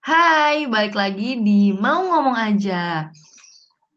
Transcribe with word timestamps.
Hai, 0.00 0.64
balik 0.72 0.96
lagi 0.96 1.36
di 1.36 1.76
Mau 1.76 2.08
Ngomong 2.08 2.32
Aja. 2.32 3.12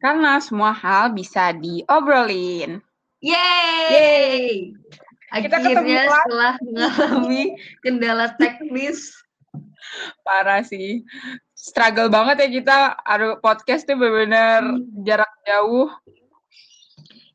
Karena 0.03 0.43
semua 0.43 0.75
hal 0.75 1.15
bisa 1.15 1.55
diobrolin. 1.55 2.83
Yeay! 3.23 3.87
Yeay! 3.87 4.43
Kita 5.39 5.55
ketemu 5.55 5.87
Akhirnya 5.87 6.03
setelah 6.11 6.53
mengalami 6.67 7.43
kendala 7.79 8.27
teknis. 8.35 9.15
Parah 10.27 10.59
sih. 10.67 11.07
Struggle 11.55 12.11
banget 12.11 12.43
ya 12.43 12.49
kita. 12.59 12.79
Aduh, 13.07 13.39
podcast 13.39 13.87
tuh 13.87 13.95
bener-bener 13.95 14.67
Hmm. 14.67 14.83
jarak 15.07 15.31
jauh. 15.47 15.87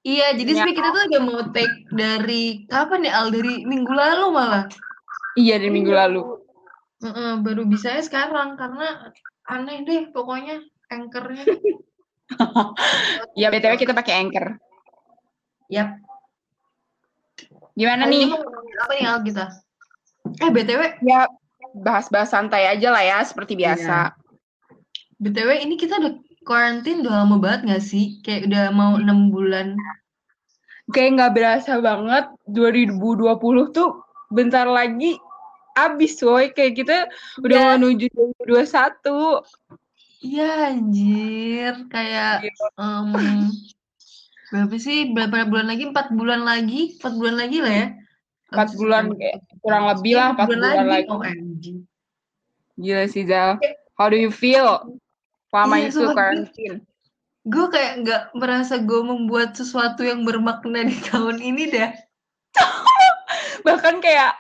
Iya, 0.04 0.36
jadi 0.36 0.52
Ya. 0.52 0.56
sebenarnya 0.68 0.76
kita 0.84 0.88
tuh 0.92 1.02
udah 1.08 1.22
mau 1.24 1.40
take 1.56 1.76
dari 1.96 2.68
kapan 2.68 3.08
ya 3.08 3.24
Al? 3.24 3.32
Dari 3.32 3.64
minggu 3.64 3.88
lalu 3.88 4.36
malah. 4.36 4.68
Iya, 5.38 5.54
di 5.62 5.68
minggu 5.70 5.94
lalu. 5.94 6.22
Heeh, 6.98 7.32
baru 7.46 7.62
bisa 7.62 7.94
ya 7.94 8.02
sekarang 8.02 8.58
karena 8.58 9.14
aneh 9.46 9.86
deh 9.86 10.10
pokoknya 10.10 10.66
anchornya. 10.90 11.46
Ya, 13.40 13.48
BTW 13.48 13.80
kita 13.80 13.96
pakai 13.96 14.20
Anchor. 14.20 14.60
Yap. 15.72 15.96
Gimana 17.72 18.04
nih? 18.04 18.28
apa 18.84 18.92
nih 18.92 19.06
Al 19.08 19.24
kita? 19.24 19.48
Eh 20.44 20.50
BTW, 20.52 21.00
Ya, 21.06 21.24
bahas-bahas 21.72 22.28
santai 22.28 22.68
aja 22.68 22.92
lah 22.92 23.00
ya, 23.00 23.24
seperti 23.24 23.56
biasa. 23.56 24.12
BTW 25.16 25.64
ini 25.64 25.80
kita 25.80 25.96
udah 25.96 26.12
quarantine 26.44 27.00
udah 27.00 27.24
lama 27.24 27.40
banget 27.40 27.60
gak 27.64 27.84
sih? 27.88 28.20
Kayak 28.20 28.52
udah 28.52 28.64
mau 28.76 29.00
enam 29.00 29.32
bulan. 29.32 29.72
Kayak 30.92 31.10
nggak 31.16 31.32
berasa 31.32 31.72
banget 31.80 32.28
2020 32.44 33.72
tuh 33.72 34.04
bentar 34.28 34.68
lagi 34.68 35.16
abis 35.86 36.18
woy. 36.24 36.50
Kayak 36.50 36.74
kita 36.74 36.96
udah 37.44 37.58
Ya. 37.58 37.68
menuju 37.78 38.06
2021. 38.42 39.44
Iya 40.18 40.74
anjir, 40.74 41.74
kayak 41.86 42.42
em, 42.74 43.14
berapa 44.50 44.74
sih? 44.76 45.14
Berapa 45.14 45.46
bulan 45.46 45.70
lagi? 45.70 45.86
Empat 45.86 46.10
bulan 46.10 46.42
lagi? 46.42 46.98
Empat 46.98 47.14
bulan 47.14 47.36
lagi 47.38 47.58
lah 47.62 47.70
ya? 47.70 47.86
Empat 48.50 48.68
bulan 48.74 49.04
kayak 49.14 49.36
kurang 49.62 49.84
lebih 49.94 50.12
lah 50.18 50.26
empat 50.34 50.46
bulan 50.50 50.86
lagi. 50.88 51.06
OMG. 51.06 51.64
Gila 52.78 53.04
sih 53.06 53.24
Zal. 53.30 53.62
How 53.94 54.10
do 54.10 54.18
you 54.18 54.34
feel? 54.34 54.98
Selama 55.50 55.74
Iya, 55.78 55.86
itu 55.86 56.00
quarantine. 56.10 56.76
Gue 57.46 57.66
kayak 57.70 57.92
nggak 58.02 58.22
merasa 58.34 58.74
gue 58.76 59.00
membuat 59.00 59.54
sesuatu 59.54 60.02
yang 60.02 60.26
bermakna 60.26 60.82
di 60.82 60.98
tahun 61.08 61.38
ini 61.38 61.70
dah. 61.70 61.90
Bahkan 63.66 64.02
kayak 64.02 64.34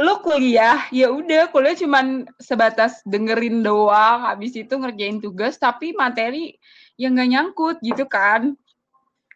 lu 0.00 0.14
kuliah, 0.24 0.88
ya 0.88 1.12
udah 1.12 1.52
kuliah 1.52 1.76
cuman 1.76 2.24
sebatas 2.40 3.04
dengerin 3.04 3.60
doang, 3.60 4.24
habis 4.24 4.56
itu 4.56 4.72
ngerjain 4.72 5.20
tugas, 5.20 5.60
tapi 5.60 5.92
materi 5.92 6.56
yang 6.96 7.12
nggak 7.12 7.28
nyangkut 7.28 7.76
gitu 7.84 8.08
kan. 8.08 8.56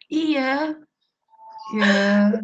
Iya. 0.09 0.73
Ya. 1.77 2.41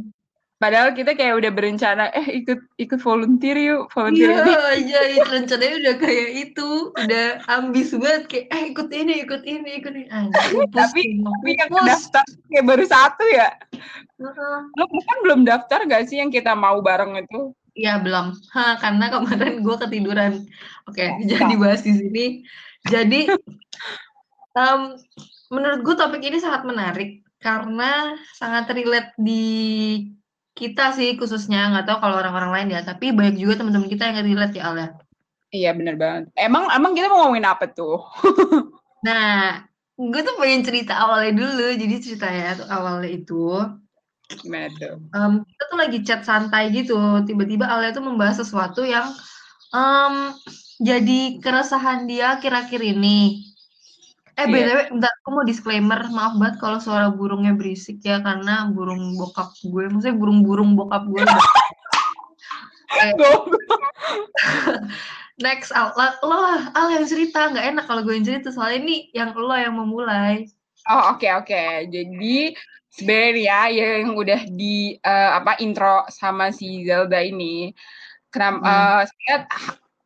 Padahal 0.61 0.95
kita 0.95 1.11
kayak 1.11 1.43
udah 1.43 1.51
berencana, 1.51 2.07
eh 2.15 2.39
ikut 2.39 2.55
ikut 2.79 2.99
volunteer 3.03 3.57
yuk, 3.59 3.91
volunteer 3.91 4.31
Iya 4.31 4.59
aja, 4.79 4.99
rencananya 5.27 5.75
udah 5.75 5.95
kayak 5.99 6.29
itu, 6.39 6.69
udah 6.95 7.27
ambis 7.51 7.91
banget 7.91 8.23
kayak 8.31 8.45
eh 8.47 8.63
ikut 8.71 8.87
ini, 8.95 9.13
ikut 9.27 9.43
ini, 9.43 9.69
ikut 9.83 9.91
ini. 9.91 10.07
Anjir, 10.15 10.63
Tapi- 10.71 10.71
pusing, 10.71 11.11
Tapi 11.19 11.49
yang 11.59 11.71
daftar 11.83 12.25
kayak 12.47 12.65
baru 12.69 12.85
satu 12.87 13.25
ya. 13.27 13.49
Heeh. 14.21 14.57
Lu 14.79 14.85
kan 14.87 15.17
belum 15.27 15.41
daftar 15.43 15.83
gak 15.83 16.07
sih 16.07 16.23
yang 16.23 16.31
kita 16.31 16.55
mau 16.55 16.79
bareng 16.79 17.19
itu? 17.19 17.51
Iya 17.73 17.97
belum, 18.05 18.37
Hah, 18.53 18.77
karena 18.77 19.09
kemarin 19.09 19.65
gue 19.65 19.75
ketiduran. 19.81 20.33
Oke, 20.85 21.09
Oh, 21.09 21.25
jangan 21.25 21.49
dibahas 21.57 21.81
di 21.81 21.93
sini. 21.97 22.25
Jadi, 22.85 23.25
em, 24.53 24.81
menurut 25.49 25.79
gue 25.81 25.95
topik 25.97 26.21
ini 26.21 26.37
sangat 26.37 26.69
menarik 26.69 27.25
karena 27.41 28.13
sangat 28.37 28.69
relate 28.71 29.17
di 29.17 29.45
kita 30.53 30.93
sih 30.93 31.17
khususnya 31.17 31.73
nggak 31.73 31.85
tahu 31.89 31.97
kalau 31.97 32.21
orang-orang 32.21 32.51
lain 32.53 32.67
ya, 32.77 32.81
tapi 32.85 33.09
banyak 33.09 33.41
juga 33.41 33.65
teman-teman 33.65 33.89
kita 33.89 34.13
yang 34.13 34.21
relate 34.21 34.53
ya 34.53 34.63
Al 34.69 34.75
ya. 34.77 34.89
Iya 35.53 35.69
bener 35.73 35.95
banget. 35.97 36.23
Emang 36.37 36.69
emang 36.69 36.93
kita 36.93 37.09
mau 37.09 37.25
ngomongin 37.25 37.49
apa 37.49 37.65
tuh? 37.69 38.01
Nah, 39.03 39.59
gue 39.99 40.21
tuh 40.23 40.39
pengen 40.39 40.63
cerita 40.63 40.95
awalnya 40.95 41.35
dulu. 41.35 41.75
Jadi 41.75 41.95
ceritanya 41.99 42.55
tuh 42.55 42.67
awalnya 42.71 43.11
itu 43.11 43.51
Gimana 44.41 44.67
tuh? 44.79 44.97
em, 45.13 45.33
kita 45.45 45.63
tuh 45.69 45.77
lagi 45.77 45.97
chat 46.01 46.21
santai 46.25 46.73
gitu. 46.73 46.97
Tiba-tiba 47.27 47.69
Alia 47.69 47.93
tuh 47.93 48.01
membahas 48.01 48.41
sesuatu 48.41 48.81
yang 48.81 49.05
em, 49.73 50.33
jadi 50.81 51.37
keresahan 51.43 52.09
dia 52.09 52.39
akhir-akhir 52.39 52.81
ini. 52.81 53.43
Eh, 54.33 54.49
Iya. 54.49 54.49
BTW, 54.49 54.79
bentar, 54.97 55.13
aku 55.21 55.29
mau 55.29 55.45
disclaimer. 55.45 56.01
Maaf 56.09 56.41
banget 56.41 56.57
kalau 56.57 56.81
suara 56.81 57.13
burungnya 57.13 57.53
berisik 57.53 58.01
ya, 58.01 58.17
karena 58.17 58.65
burung 58.73 59.13
bokap 59.13 59.53
gue, 59.61 59.85
maksudnya 59.93 60.17
burung-burung 60.17 60.73
bokap 60.73 61.05
gue. 61.05 61.21
Eh, 62.93 63.09
next, 65.41 65.73
Al, 65.73 65.89
lo 66.21 66.37
lah, 66.37 66.69
Al 66.77 66.93
yang 66.93 67.09
cerita. 67.09 67.49
Nggak 67.49 67.65
enak 67.73 67.85
kalau 67.89 68.05
gue 68.05 68.13
yang 68.13 68.25
cerita, 68.25 68.53
soalnya 68.53 68.85
ini 68.85 69.09
yang 69.17 69.33
lo 69.33 69.49
yang 69.57 69.73
memulai. 69.73 70.45
Oh 70.85 71.17
oke 71.17 71.25
oke. 71.25 71.89
Jadi 71.89 72.53
sebenarnya 72.93 73.59
ya 73.73 73.89
yang 74.05 74.13
udah 74.13 74.41
di 74.53 74.95
eh, 75.01 75.31
apa 75.39 75.57
intro 75.59 76.05
sama 76.13 76.53
si 76.53 76.85
Zelda 76.85 77.19
ini, 77.25 77.73
kenapa 78.29 79.01
Hmm. 79.01 79.07
sebenarnya 79.09 79.39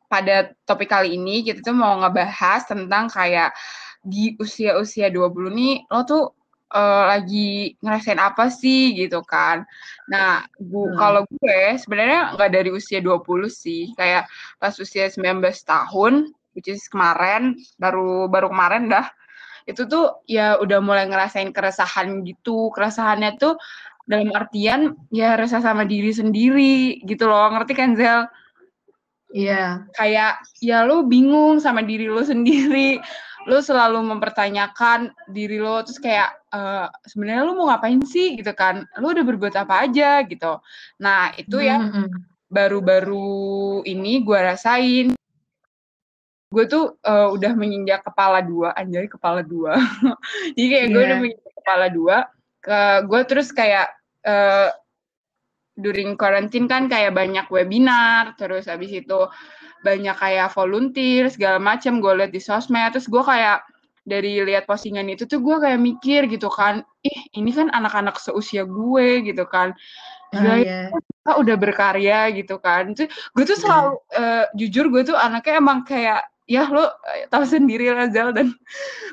pada 0.08 0.36
topik 0.64 0.88
kali 0.88 1.20
ini 1.20 1.44
kita 1.44 1.60
tuh 1.60 1.76
mau 1.76 2.00
ngebahas 2.00 2.64
tentang 2.64 3.12
kayak 3.12 3.52
di 4.00 4.32
usia-usia 4.40 5.12
20 5.12 5.52
nih 5.52 5.74
lo 5.92 6.00
tuh 6.08 6.24
eh, 6.72 7.04
lagi 7.12 7.76
ngerasain 7.84 8.20
apa 8.20 8.48
sih 8.52 8.96
gitu 8.96 9.20
kan. 9.24 9.64
Nah, 10.08 10.44
bu 10.60 10.88
Hmm. 10.88 10.96
kalau 10.96 11.22
gue 11.28 11.60
sebenarnya 11.80 12.36
nggak 12.36 12.50
dari 12.56 12.70
usia 12.72 13.00
20 13.04 13.48
sih, 13.52 13.92
kayak 13.96 14.28
pas 14.60 14.72
usia 14.80 15.08
19 15.12 15.60
tahun, 15.64 16.32
which 16.56 16.68
is 16.72 16.84
kemarin, 16.88 17.56
baru 17.80 18.28
baru 18.32 18.48
kemarin 18.52 18.88
dah 18.92 19.06
itu 19.68 19.84
tuh 19.84 20.24
ya 20.24 20.56
udah 20.56 20.80
mulai 20.80 21.04
ngerasain 21.04 21.52
keresahan 21.52 22.24
gitu. 22.24 22.72
Keresahannya 22.72 23.36
tuh 23.36 23.60
dalam 24.08 24.32
artian 24.32 24.96
ya 25.12 25.36
resah 25.36 25.60
sama 25.60 25.84
diri 25.84 26.08
sendiri 26.08 27.04
gitu 27.04 27.28
loh. 27.28 27.52
Ngerti 27.52 27.72
kan 27.76 27.92
Zel? 27.92 28.24
Iya. 29.36 29.84
Kayak 29.92 30.40
ya 30.64 30.88
lu 30.88 31.04
bingung 31.04 31.60
sama 31.60 31.84
diri 31.84 32.08
lu 32.08 32.24
sendiri. 32.24 32.96
Lu 33.44 33.60
selalu 33.60 34.00
mempertanyakan 34.08 35.12
diri 35.28 35.60
lo 35.60 35.84
terus 35.84 36.00
kayak 36.00 36.32
eh, 36.48 36.88
sebenarnya 37.04 37.44
lu 37.44 37.52
mau 37.60 37.68
ngapain 37.68 38.00
sih 38.08 38.40
gitu 38.40 38.56
kan? 38.56 38.88
Lu 38.96 39.12
udah 39.12 39.24
berbuat 39.24 39.52
apa 39.52 39.84
aja 39.84 40.24
gitu. 40.24 40.64
Nah, 41.04 41.36
itu 41.36 41.60
ya 41.60 41.76
Mm-mm. 41.76 42.08
baru-baru 42.48 43.84
ini 43.84 44.24
gue 44.24 44.38
rasain 44.40 45.17
gue 46.48 46.64
tuh 46.64 46.96
eh, 47.04 47.28
udah 47.28 47.52
menginjak 47.52 48.00
kepala 48.04 48.40
dua 48.40 48.72
anjay 48.72 49.04
kepala 49.04 49.44
dua 49.44 49.76
jadi 50.56 50.66
kayak 50.72 50.86
gue 50.88 51.02
Iya. 51.02 51.06
udah 51.12 51.18
menginjak 51.20 51.52
kepala 51.60 51.86
dua 51.92 52.16
ke 52.58 52.78
gue 53.04 53.20
terus 53.28 53.48
kayak 53.52 53.88
eh, 54.24 54.68
during 55.78 56.18
quarantine 56.18 56.66
kan 56.66 56.90
kayak 56.90 57.14
banyak 57.14 57.46
webinar 57.52 58.34
terus 58.34 58.66
abis 58.66 58.90
itu 59.04 59.20
banyak 59.86 60.16
kayak 60.18 60.50
volunteer 60.50 61.30
segala 61.30 61.62
macam 61.62 62.02
gue 62.02 62.12
liat 62.18 62.32
di 62.34 62.42
sosmed 62.42 62.90
terus 62.96 63.06
gue 63.06 63.22
kayak 63.22 63.62
dari 64.08 64.40
lihat 64.42 64.64
postingan 64.64 65.06
itu 65.06 65.28
tuh 65.28 65.38
gue 65.38 65.60
kayak 65.60 65.78
mikir 65.78 66.26
gitu 66.26 66.48
kan 66.48 66.80
ih 67.04 67.20
ini 67.36 67.52
kan 67.52 67.68
anak-anak 67.70 68.16
seusia 68.18 68.64
gue 68.64 69.22
gitu 69.22 69.44
kan 69.44 69.76
Ah, 70.28 70.44
Gila 70.44 70.56
iya. 70.60 70.80
kita 70.92 71.32
udah 71.40 71.56
berkarya 71.56 72.28
gitu 72.36 72.60
kan. 72.60 72.92
Gue 73.32 73.44
tuh 73.48 73.56
Iya. 73.56 73.62
selalu 73.64 73.92
eh, 74.12 74.44
jujur 74.60 74.84
gue 74.92 75.02
tuh 75.08 75.16
anaknya 75.16 75.56
emang 75.56 75.88
kayak 75.88 76.20
ya 76.48 76.64
lo 76.72 76.88
eh, 77.12 77.28
tahu 77.28 77.44
sendiri 77.44 77.92
lah 77.92 78.08
Zal 78.08 78.32
dan 78.32 78.56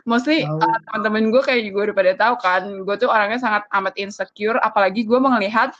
mostly 0.07 0.47
Tahu. 0.47 0.55
eh, 0.63 0.77
teman-teman 0.89 1.35
gue 1.35 1.41
kayak 1.43 1.67
gue 1.67 1.83
udah 1.91 1.95
pada 1.95 2.13
tahu 2.15 2.35
kan. 2.39 2.63
Gue 2.87 2.95
tuh 2.95 3.11
orangnya 3.11 3.37
sangat 3.43 3.67
amat 3.75 3.93
insecure 3.99 4.57
apalagi 4.63 5.03
gue 5.03 5.19
melihat 5.19 5.75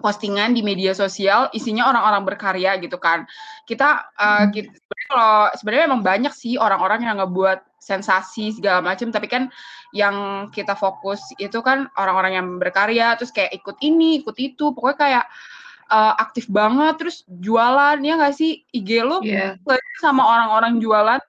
postingan 0.00 0.56
di 0.56 0.64
media 0.64 0.96
sosial 0.96 1.52
isinya 1.52 1.92
orang-orang 1.92 2.24
berkarya 2.24 2.80
gitu 2.80 2.96
kan. 2.96 3.28
Kita 3.68 4.08
kita 4.50 4.72
sebenarnya 4.72 5.08
kalau 5.12 5.34
sebenarnya 5.60 5.84
emang 5.84 6.02
banyak 6.02 6.32
sih 6.32 6.56
orang-orang 6.56 7.04
yang 7.04 7.20
ngebuat 7.20 7.60
sensasi 7.80 8.52
segala 8.54 8.84
macam 8.84 9.08
tapi 9.08 9.26
kan 9.26 9.48
yang 9.96 10.46
kita 10.52 10.76
fokus 10.76 11.20
itu 11.40 11.64
kan 11.64 11.88
orang-orang 11.96 12.32
yang 12.38 12.46
berkarya 12.60 13.16
terus 13.18 13.34
kayak 13.34 13.50
ikut 13.56 13.76
ini, 13.82 14.22
ikut 14.22 14.36
itu, 14.38 14.70
pokoknya 14.76 14.98
kayak 15.00 15.24
eh, 15.90 16.14
aktif 16.22 16.46
banget 16.46 16.94
terus 17.02 17.26
jualan 17.26 17.98
ya 18.00 18.14
nggak 18.16 18.34
sih 18.38 18.62
IG 18.70 19.02
lu 19.02 19.18
Iya. 19.26 19.58
sama 19.98 20.22
orang-orang 20.22 20.78
jualan 20.78 21.20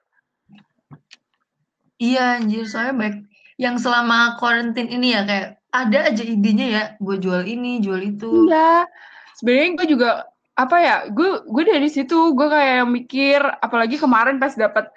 Iya 2.02 2.42
anjir, 2.42 2.66
soalnya 2.66 2.94
baik 2.98 3.16
yang 3.62 3.78
selama 3.78 4.34
quarantine 4.42 4.90
ini 4.90 5.14
ya, 5.14 5.22
kayak 5.22 5.48
ada 5.70 5.98
aja 6.10 6.24
idenya 6.26 6.66
ya, 6.66 6.84
gue 6.98 7.14
jual 7.22 7.46
ini, 7.46 7.78
jual 7.78 8.02
itu. 8.02 8.50
Iya. 8.50 8.90
Sebenarnya 9.38 9.70
gue 9.78 9.86
juga 9.86 10.10
apa 10.52 10.76
ya 10.84 10.96
gue 11.08 11.48
gue 11.48 11.64
dari 11.64 11.88
situ 11.88 12.36
gue 12.36 12.44
kayak 12.44 12.84
mikir 12.84 13.40
apalagi 13.40 13.96
kemarin 13.96 14.36
pas 14.36 14.52
dapat 14.52 14.92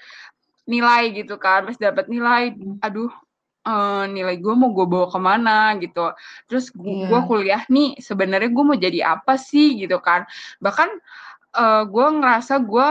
nilai 0.68 1.16
gitu 1.16 1.40
kan 1.40 1.64
pas 1.64 1.80
dapat 1.80 2.12
nilai 2.12 2.52
aduh 2.84 3.08
uh, 3.66 4.06
nilai 4.08 4.38
gue 4.40 4.54
mau 4.54 4.72
gue 4.72 4.86
bawa 4.86 5.08
ke 5.10 5.20
mana 5.20 5.58
gitu. 5.82 6.14
Terus 6.48 6.72
yeah. 6.78 7.10
gue 7.10 7.20
kuliah 7.26 7.64
nih 7.68 7.98
sebenarnya 8.00 8.50
gue 8.54 8.64
mau 8.64 8.78
jadi 8.78 9.18
apa 9.18 9.36
sih 9.36 9.82
gitu 9.82 9.98
kan. 10.00 10.24
Bahkan 10.62 10.90
uh, 11.58 11.84
gue 11.90 12.08
ngerasa 12.22 12.62
gue 12.62 12.88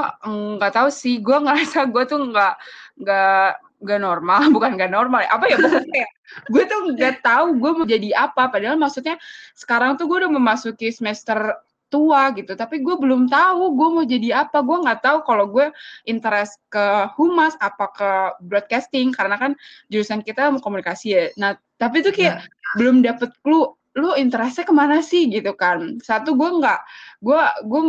nggak 0.59 0.73
tahu 0.75 0.89
sih 0.91 1.23
gue 1.23 1.37
ngerasa 1.45 1.89
gue 1.89 2.03
tuh 2.05 2.21
nggak 2.29 2.55
nggak 3.01 3.49
nggak 3.81 4.01
normal. 4.03 4.41
Bukan 4.55 4.71
nggak 4.77 4.93
normal 4.93 5.25
apa 5.31 5.45
ya 5.49 5.57
pokoknya 5.57 6.07
gue 6.51 6.63
tuh 6.67 6.81
nggak 6.99 7.23
tahu 7.23 7.47
gue 7.57 7.71
mau 7.79 7.87
jadi 7.87 8.09
apa. 8.19 8.51
Padahal 8.51 8.77
maksudnya 8.77 9.17
sekarang 9.55 9.95
tuh 9.97 10.11
gue 10.11 10.27
udah 10.27 10.33
memasuki 10.33 10.91
semester 10.91 11.55
tua 11.95 12.35
gitu. 12.35 12.59
Tapi 12.59 12.83
gue 12.83 12.97
belum 12.99 13.31
tahu 13.31 13.79
gue 13.79 13.89
mau 13.95 14.03
jadi 14.03 14.43
apa. 14.43 14.59
Gue 14.67 14.83
nggak 14.83 15.01
tahu 15.07 15.19
kalau 15.23 15.47
gue 15.47 15.71
interest 16.11 16.59
ke 16.67 17.07
humas 17.15 17.55
apa 17.63 17.87
ke 17.95 18.11
broadcasting. 18.43 19.15
Karena 19.15 19.39
kan 19.39 19.55
jurusan 19.95 20.27
kita 20.27 20.51
mau 20.51 20.59
komunikasi 20.59 21.07
ya. 21.15 21.25
Nah 21.39 21.55
tapi 21.79 22.03
tuh 22.03 22.11
kayak 22.11 22.43
nah. 22.43 22.75
belum 22.75 23.07
dapet 23.07 23.31
clue 23.47 23.71
lu 23.95 24.11
interestnya 24.19 24.67
ke 24.67 24.75
mana 24.75 24.99
sih? 25.07 25.31
gitu 25.31 25.55
kan. 25.55 26.03
Satu 26.03 26.35
gue 26.35 26.51
nggak 26.59 26.81
gue 27.23 27.41
gue 27.71 27.81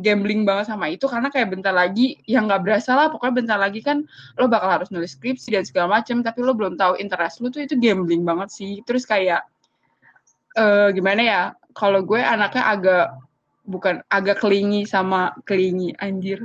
gambling 0.00 0.48
banget 0.48 0.72
sama 0.72 0.88
itu. 0.88 1.04
Karena 1.04 1.28
kayak 1.28 1.52
bentar 1.52 1.76
lagi 1.76 2.16
yang 2.24 2.48
nggak 2.48 2.64
berasa 2.64 2.96
lah. 2.96 3.12
Pokoknya 3.12 3.44
bentar 3.44 3.58
lagi 3.60 3.84
kan 3.84 4.08
lo 4.40 4.48
bakal 4.48 4.72
harus 4.80 4.88
nulis 4.88 5.12
skripsi 5.12 5.52
dan 5.52 5.68
segala 5.68 6.00
macem. 6.00 6.24
Tapi 6.24 6.40
lo 6.40 6.56
belum 6.56 6.80
tahu 6.80 6.96
interest 6.96 7.44
lu 7.44 7.52
tuh 7.52 7.68
itu 7.68 7.76
gambling 7.76 8.24
banget 8.24 8.48
sih. 8.48 8.80
Terus 8.88 9.04
kayak 9.04 9.44
uh, 10.56 10.88
gimana 10.96 11.20
ya 11.20 11.42
kalau 11.76 12.02
gue 12.02 12.18
anaknya 12.18 12.64
agak 12.66 13.06
bukan 13.64 14.02
agak 14.08 14.40
kelingi 14.40 14.88
sama 14.88 15.36
kelingi 15.44 15.94
anjir. 16.00 16.44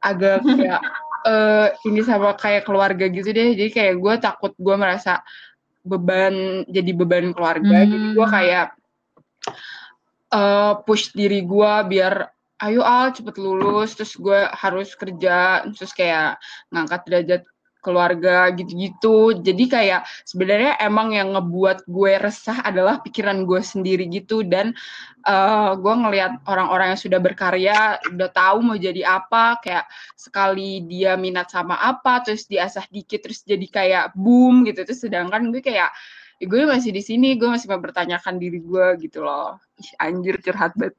Agak 0.00 0.44
kayak 0.44 0.80
uh, 1.26 1.68
ini 1.88 2.00
sama 2.04 2.36
kayak 2.36 2.64
keluarga 2.68 3.08
gitu 3.08 3.30
deh. 3.32 3.56
Jadi 3.56 3.70
kayak 3.72 3.94
gue 4.00 4.14
takut 4.20 4.52
gue 4.56 4.76
merasa 4.76 5.24
beban 5.80 6.64
jadi 6.68 6.90
beban 6.92 7.32
keluarga. 7.32 7.84
Hmm. 7.84 7.90
jadi 7.90 8.06
gue 8.16 8.26
kayak 8.26 8.66
uh, 10.32 10.72
push 10.84 11.16
diri 11.16 11.40
gue 11.44 11.72
biar 11.88 12.28
ayo 12.60 12.84
al 12.84 13.12
cepet 13.12 13.36
lulus. 13.40 13.96
Terus 13.96 14.12
gue 14.16 14.40
harus 14.50 14.92
kerja. 14.96 15.64
Terus 15.72 15.92
kayak 15.96 16.40
ngangkat 16.72 17.00
derajat 17.08 17.42
keluarga 17.80 18.52
gitu-gitu. 18.54 19.40
Jadi 19.40 19.64
kayak 19.66 20.06
sebenarnya 20.28 20.76
emang 20.80 21.16
yang 21.16 21.32
ngebuat 21.34 21.88
gue 21.88 22.12
resah 22.20 22.60
adalah 22.62 23.00
pikiran 23.00 23.48
gue 23.48 23.60
sendiri 23.64 24.06
gitu. 24.08 24.44
Dan 24.44 24.76
uh, 25.26 25.74
gue 25.76 25.94
ngelihat 25.96 26.44
orang-orang 26.46 26.94
yang 26.94 27.00
sudah 27.00 27.20
berkarya 27.20 27.98
udah 28.12 28.30
tahu 28.30 28.58
mau 28.62 28.78
jadi 28.78 29.04
apa 29.04 29.58
kayak 29.64 29.88
sekali 30.14 30.84
dia 30.86 31.16
minat 31.16 31.50
sama 31.50 31.80
apa 31.80 32.22
terus 32.24 32.46
diasah 32.46 32.84
dikit 32.92 33.24
terus 33.24 33.42
jadi 33.42 33.66
kayak 33.66 34.04
boom 34.14 34.62
gitu. 34.68 34.84
Terus 34.84 35.00
sedangkan 35.02 35.50
gue 35.50 35.64
kayak 35.64 35.92
ya 36.40 36.46
gue 36.48 36.64
masih 36.64 36.92
di 36.96 37.04
sini 37.04 37.36
gue 37.36 37.48
masih 37.52 37.68
mempertanyakan 37.68 38.40
diri 38.40 38.64
gue 38.64 38.86
gitu 39.04 39.20
loh. 39.20 39.60
Ih, 39.76 39.90
anjir 40.00 40.40
curhat 40.40 40.72
banget. 40.76 40.96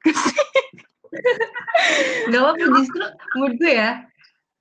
Gak 2.32 2.40
apa-apa 2.40 2.64
justru 2.78 3.04
menurut 3.36 3.54
gue 3.60 3.72
ya 3.74 3.90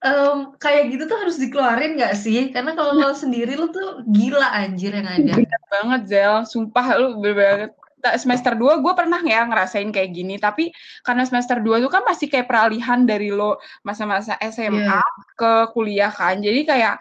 um, 0.01 0.57
kayak 0.57 0.93
gitu 0.93 1.03
tuh 1.05 1.17
harus 1.17 1.37
dikeluarin 1.37 1.97
gak 1.97 2.17
sih? 2.17 2.49
Karena 2.49 2.73
kalau 2.73 2.97
lo 2.97 3.13
sendiri 3.13 3.53
lo 3.57 3.69
tuh 3.69 4.01
gila 4.09 4.49
anjir 4.53 4.93
yang 4.93 5.07
ada. 5.07 5.33
Bener 5.37 5.63
banget 5.69 6.01
Zel, 6.09 6.35
sumpah 6.45 6.85
lu 6.97 7.21
bener 7.21 7.35
banget. 7.37 7.71
Semester 8.17 8.57
2 8.57 8.81
gue 8.81 8.93
pernah 8.97 9.21
ya 9.21 9.45
ngerasain 9.45 9.93
kayak 9.93 10.09
gini, 10.17 10.41
tapi 10.41 10.73
karena 11.05 11.21
semester 11.21 11.61
2 11.61 11.85
tuh 11.85 11.91
kan 11.93 12.01
masih 12.01 12.33
kayak 12.33 12.49
peralihan 12.49 13.05
dari 13.05 13.29
lo 13.29 13.61
masa-masa 13.85 14.41
SMA 14.41 14.89
yeah. 14.89 15.05
ke 15.37 15.69
kuliah 15.69 16.09
kan. 16.09 16.41
Jadi 16.41 16.65
kayak 16.65 16.97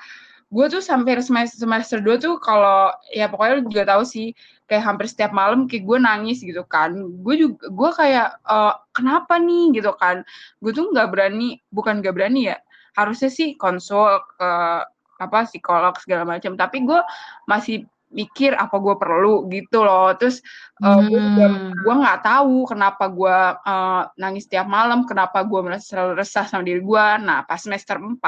gue 0.51 0.67
tuh 0.69 0.83
sampai 0.85 1.17
semester 1.25 1.57
semester 1.63 2.05
2 2.05 2.21
tuh 2.21 2.37
kalau 2.37 2.93
ya 3.15 3.33
pokoknya 3.33 3.63
lu 3.63 3.71
juga 3.71 3.97
tahu 3.97 4.03
sih 4.03 4.35
kayak 4.67 4.83
hampir 4.83 5.07
setiap 5.07 5.31
malam 5.31 5.71
kayak 5.71 5.87
gue 5.87 5.99
nangis 6.03 6.43
gitu 6.43 6.67
kan 6.67 6.91
gue 6.95 7.35
juga 7.39 7.71
gue 7.71 7.91
kayak 7.95 8.29
uh, 8.51 8.75
kenapa 8.91 9.39
nih 9.39 9.79
gitu 9.79 9.95
kan 9.95 10.27
gue 10.59 10.75
tuh 10.75 10.91
nggak 10.91 11.07
berani 11.15 11.63
bukan 11.71 12.03
nggak 12.03 12.15
berani 12.19 12.51
ya 12.51 12.59
harusnya 12.97 13.31
sih 13.31 13.55
konsul 13.59 14.21
ke 14.39 14.51
apa 15.21 15.45
psikolog 15.45 15.95
segala 16.01 16.25
macam 16.25 16.57
tapi 16.57 16.83
gue 16.83 17.01
masih 17.45 17.85
mikir 18.11 18.59
apa 18.59 18.75
gue 18.83 18.95
perlu 18.99 19.47
gitu 19.47 19.87
loh 19.87 20.11
terus 20.19 20.43
uh, 20.83 20.99
hmm. 20.99 21.79
gue 21.79 21.95
nggak 21.95 22.27
tahu 22.27 22.67
kenapa 22.67 23.07
gue 23.07 23.39
uh, 23.55 24.03
nangis 24.19 24.51
tiap 24.51 24.67
malam 24.67 25.07
kenapa 25.07 25.47
gue 25.47 25.61
merasa 25.63 25.95
selalu 25.95 26.19
resah 26.19 26.45
sama 26.49 26.67
diri 26.67 26.83
gue 26.83 27.07
nah 27.23 27.47
pas 27.47 27.63
semester 27.63 28.03
4 28.03 28.19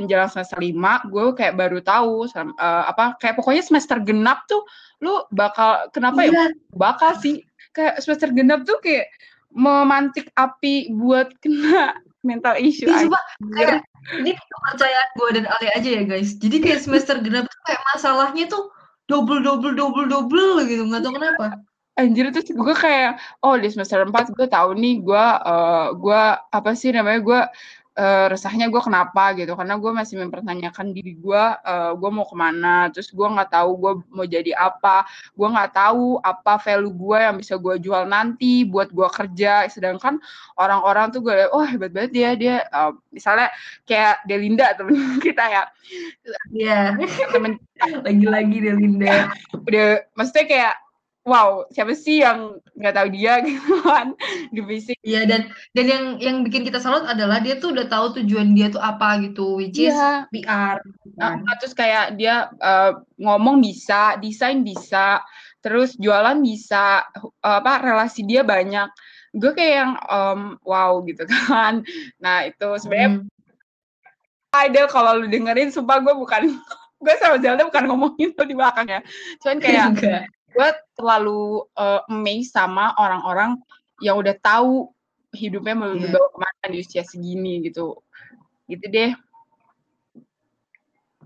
menjelang 0.00 0.32
semester 0.32 0.60
5 0.60 1.12
gue 1.12 1.24
kayak 1.36 1.54
baru 1.60 1.78
tahu 1.84 2.24
uh, 2.32 2.84
apa 2.88 3.20
kayak 3.20 3.36
pokoknya 3.36 3.64
semester 3.64 4.00
genap 4.00 4.48
tuh 4.48 4.64
lu 5.04 5.28
bakal 5.28 5.92
kenapa 5.92 6.24
ya? 6.24 6.32
iya. 6.32 6.44
ya 6.48 6.48
bakal 6.72 7.12
sih 7.20 7.44
kayak 7.76 8.00
semester 8.00 8.32
genap 8.32 8.64
tuh 8.64 8.80
kayak 8.80 9.12
memantik 9.52 10.32
api 10.36 10.88
buat 10.92 11.36
kena 11.44 11.96
mental 12.26 12.58
issue 12.58 12.90
ya, 12.90 13.06
coba 13.06 13.20
kayak 13.54 13.86
ini 14.18 14.34
kepercayaan 14.34 15.08
gue 15.14 15.28
dan 15.40 15.44
Ale 15.46 15.66
aja 15.74 15.90
ya 15.98 16.02
guys. 16.02 16.34
Jadi 16.38 16.56
kayak 16.62 16.80
semester 16.82 17.18
genap 17.22 17.46
tuh 17.46 17.60
kayak 17.66 17.82
masalahnya 17.94 18.44
tuh 18.50 18.70
double 19.06 19.42
double 19.42 19.74
double 19.74 20.06
double 20.10 20.62
gitu 20.66 20.82
nggak 20.86 21.02
tahu 21.06 21.14
kenapa. 21.14 21.46
Anjir 21.96 22.28
tuh 22.28 22.44
gue 22.44 22.76
kayak 22.76 23.16
oh 23.40 23.56
di 23.56 23.72
semester 23.72 24.04
4 24.04 24.36
gue 24.36 24.46
tahu 24.52 24.76
nih 24.76 25.00
gue 25.00 25.26
uh, 25.48 25.96
gue 25.96 26.22
apa 26.52 26.70
sih 26.76 26.92
namanya 26.92 27.20
gue 27.24 27.40
uh, 27.96 28.26
resahnya 28.30 28.68
gue 28.68 28.78
kenapa 28.78 29.32
gitu. 29.34 29.56
Karena 29.56 29.74
gue 29.80 29.92
masih 29.92 30.20
mempertanyakan 30.20 30.92
diri 30.92 31.16
gue 31.16 31.44
uh, 31.56 31.92
gue 31.96 32.10
mau 32.12 32.28
ke 32.28 32.36
mana 32.36 32.92
terus 32.92 33.10
gue 33.10 33.26
nggak 33.26 33.50
tahu 33.50 33.70
gue 33.80 33.92
mau 34.12 34.26
jadi 34.28 34.52
apa. 34.54 35.08
Gue 35.32 35.48
nggak 35.48 35.72
tahu 35.74 36.20
apa 36.20 36.60
value 36.60 36.94
gue 36.94 37.18
yang 37.18 37.36
bisa 37.40 37.54
gue 37.56 37.74
jual 37.80 38.04
nanti 38.06 38.62
buat 38.68 38.92
gue 38.92 39.08
kerja. 39.08 39.66
Sedangkan 39.72 40.20
orang-orang 40.60 41.10
tuh 41.10 41.24
gue 41.24 41.34
oh 41.50 41.64
hebat 41.64 41.90
banget 41.90 42.12
dia 42.12 42.30
dia 42.36 42.56
uh, 42.70 42.92
misalnya 43.10 43.50
kayak 43.88 44.22
Delinda 44.28 44.76
temen 44.76 44.96
kita 45.24 45.44
ya. 45.48 45.64
Iya, 46.52 46.94
yeah. 46.94 47.28
temen 47.32 47.58
lagi-lagi 48.06 48.56
Delinda. 48.60 49.32
Udah 49.66 50.04
maksudnya 50.14 50.46
kayak 50.46 50.74
wow 51.26 51.66
siapa 51.74 51.92
sih 51.92 52.22
yang 52.22 52.62
nggak 52.78 52.94
tahu 52.94 53.08
dia 53.10 53.42
gitu 53.46 53.82
kan 53.82 54.14
di 54.54 54.62
fisik 54.62 54.96
iya 55.02 55.26
dan 55.26 55.50
dan 55.74 55.84
yang 55.84 56.04
yang 56.22 56.36
bikin 56.46 56.62
kita 56.62 56.78
salut 56.78 57.04
adalah 57.04 57.42
dia 57.42 57.58
tuh 57.58 57.74
udah 57.74 57.90
tahu 57.90 58.22
tujuan 58.22 58.54
dia 58.54 58.70
tuh 58.70 58.80
apa 58.80 59.20
gitu 59.26 59.58
which 59.58 59.76
is 59.76 59.92
yeah. 59.92 60.24
PR 60.30 60.78
kan. 61.18 61.42
nah, 61.42 61.54
terus 61.58 61.74
kayak 61.74 62.14
dia 62.14 62.48
uh, 62.62 63.02
ngomong 63.18 63.58
bisa 63.58 64.16
desain 64.22 64.62
bisa 64.62 65.20
terus 65.60 65.98
jualan 65.98 66.38
bisa 66.38 67.02
uh, 67.42 67.58
apa 67.58 67.82
relasi 67.82 68.22
dia 68.22 68.46
banyak 68.46 68.86
gue 69.36 69.52
kayak 69.52 69.74
yang 69.82 69.92
um, 70.06 70.40
wow 70.62 71.02
gitu 71.02 71.26
kan 71.50 71.82
nah 72.22 72.46
itu 72.46 72.68
sebenarnya 72.78 73.26
hmm. 73.26 74.64
idol 74.70 74.86
kalau 74.88 75.18
lu 75.18 75.26
dengerin 75.26 75.74
sumpah 75.74 75.98
gue 76.00 76.14
bukan 76.14 76.54
gue 77.04 77.14
sama 77.20 77.36
Zelda 77.42 77.66
bukan 77.66 77.84
ngomongin 77.92 78.32
tuh 78.32 78.46
di 78.48 78.54
belakangnya 78.56 79.04
cuman 79.44 79.58
kayak 79.60 79.90
gue 80.56 80.68
terlalu 80.96 81.60
uh, 81.76 82.00
amazed 82.08 82.56
sama 82.56 82.96
orang-orang 82.96 83.60
yang 84.00 84.16
udah 84.16 84.32
tahu 84.40 84.88
hidupnya 85.36 85.76
mau 85.76 85.92
yeah. 85.92 86.08
dibawa 86.08 86.26
ke 86.32 86.38
mana 86.40 86.64
di 86.72 86.78
usia 86.80 87.04
segini 87.04 87.60
gitu 87.68 88.00
gitu 88.66 88.86
deh 88.88 89.12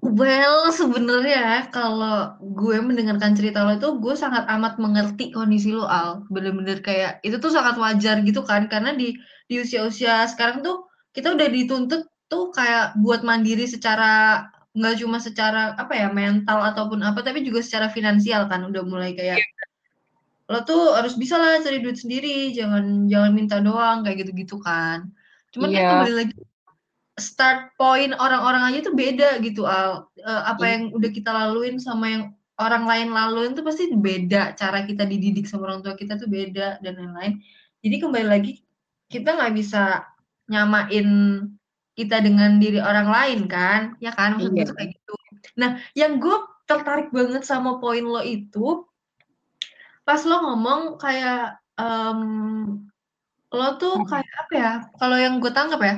Well, 0.00 0.72
sebenarnya 0.72 1.68
kalau 1.68 2.32
gue 2.40 2.80
mendengarkan 2.80 3.36
cerita 3.36 3.68
lo 3.68 3.76
itu, 3.76 4.00
gue 4.00 4.16
sangat 4.16 4.48
amat 4.48 4.80
mengerti 4.80 5.28
kondisi 5.28 5.76
lo, 5.76 5.84
Al. 5.84 6.24
Bener-bener 6.32 6.80
kayak 6.80 7.20
itu 7.20 7.36
tuh 7.36 7.52
sangat 7.52 7.76
wajar 7.76 8.24
gitu 8.24 8.40
kan, 8.40 8.64
karena 8.72 8.96
di 8.96 9.12
di 9.44 9.60
usia-usia 9.60 10.24
sekarang 10.24 10.64
tuh 10.64 10.88
kita 11.12 11.36
udah 11.36 11.48
dituntut 11.52 12.08
tuh 12.32 12.48
kayak 12.48 12.96
buat 12.96 13.20
mandiri 13.20 13.68
secara 13.68 14.48
nggak 14.70 15.02
cuma 15.02 15.18
secara 15.18 15.74
apa 15.74 15.98
ya 15.98 16.08
mental 16.14 16.62
ataupun 16.62 17.02
apa 17.02 17.26
tapi 17.26 17.42
juga 17.42 17.58
secara 17.58 17.90
finansial 17.90 18.46
kan 18.46 18.62
udah 18.62 18.86
mulai 18.86 19.18
kayak 19.18 19.42
yeah. 19.42 19.66
lo 20.46 20.62
tuh 20.62 20.94
harus 20.94 21.18
bisa 21.18 21.34
lah 21.34 21.58
cari 21.58 21.82
duit 21.82 21.98
sendiri 21.98 22.54
jangan 22.54 23.10
jangan 23.10 23.32
minta 23.34 23.58
doang 23.58 24.06
kayak 24.06 24.22
gitu-gitu 24.22 24.62
kan 24.62 25.10
cuman 25.50 25.74
yeah. 25.74 25.74
kan 25.74 25.82
iya. 25.82 25.90
kembali 25.90 26.14
lagi 26.22 26.34
start 27.18 27.74
point 27.74 28.14
orang-orang 28.14 28.62
aja 28.70 28.86
tuh 28.86 28.94
beda 28.94 29.42
gitu 29.42 29.66
al 29.66 30.06
uh, 30.22 30.42
apa 30.46 30.62
yeah. 30.62 30.72
yang 30.78 30.82
udah 30.94 31.10
kita 31.10 31.30
laluin 31.34 31.82
sama 31.82 32.06
yang 32.06 32.24
orang 32.62 32.84
lain 32.86 33.08
laluin 33.10 33.52
tuh 33.58 33.66
pasti 33.66 33.90
beda 33.90 34.54
cara 34.54 34.86
kita 34.86 35.02
dididik 35.02 35.50
sama 35.50 35.66
orang 35.66 35.82
tua 35.82 35.98
kita 35.98 36.14
tuh 36.14 36.30
beda 36.30 36.78
dan 36.78 36.94
lain-lain 36.94 37.42
jadi 37.82 37.96
kembali 38.06 38.26
lagi 38.30 38.62
kita 39.10 39.34
nggak 39.34 39.52
bisa 39.58 40.06
nyamain 40.46 41.08
kita 42.00 42.24
dengan 42.24 42.56
diri 42.56 42.80
orang 42.80 43.08
lain 43.12 43.40
kan 43.44 43.94
ya 44.00 44.10
kan 44.16 44.40
maksud 44.40 44.56
iya. 44.56 44.72
kayak 44.72 44.90
gitu 44.96 45.14
nah 45.60 45.70
yang 45.92 46.16
gue 46.16 46.36
tertarik 46.64 47.12
banget 47.12 47.44
sama 47.44 47.76
poin 47.76 48.02
lo 48.02 48.24
itu 48.24 48.88
pas 50.06 50.20
lo 50.24 50.36
ngomong 50.42 50.96
kayak 50.96 51.60
um, 51.76 52.20
lo 53.50 53.68
tuh 53.82 53.98
Mhm. 53.98 54.06
kayak 54.06 54.32
apa 54.46 54.52
ya, 54.54 54.72
kalau 54.94 55.16
yang 55.18 55.42
gue 55.42 55.50
tangkap 55.50 55.80
ya, 55.82 55.94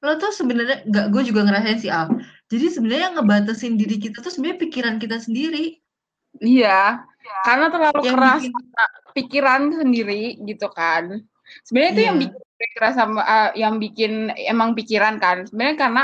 lo 0.00 0.16
tuh 0.16 0.32
sebenarnya 0.32 0.88
nggak 0.88 1.06
gue 1.12 1.22
juga 1.28 1.44
ngerasain 1.44 1.78
sih, 1.80 1.92
Al. 1.92 2.08
Jadi 2.48 2.66
sebenarnya 2.72 3.12
yang 3.12 3.14
ngebatasin 3.20 3.76
diri 3.76 3.96
kita 4.00 4.24
tuh 4.24 4.32
sebenarnya 4.32 4.60
pikiran 4.64 4.96
kita 4.96 5.20
sendiri. 5.20 5.80
Iya, 6.40 7.04
karena 7.44 7.66
terlalu 7.70 8.00
Yang 8.04 8.14
keras 8.16 8.42
bikin 8.42 8.52
pikiran 9.14 9.62
sendiri 9.70 10.22
gitu 10.48 10.68
kan. 10.72 11.22
Sebenarnya 11.68 11.92
itu 11.92 12.02
yang 12.08 12.16
Iya. 12.16 12.22
bikin 12.24 12.44
gue 12.64 12.70
keras 12.80 12.96
sama 12.96 13.20
eee, 13.24 13.60
yang 13.64 13.76
bikin 13.82 14.32
emang 14.40 14.72
pikiran 14.78 15.20
kan. 15.20 15.44
Sebenarnya 15.48 15.76
karena 15.78 16.02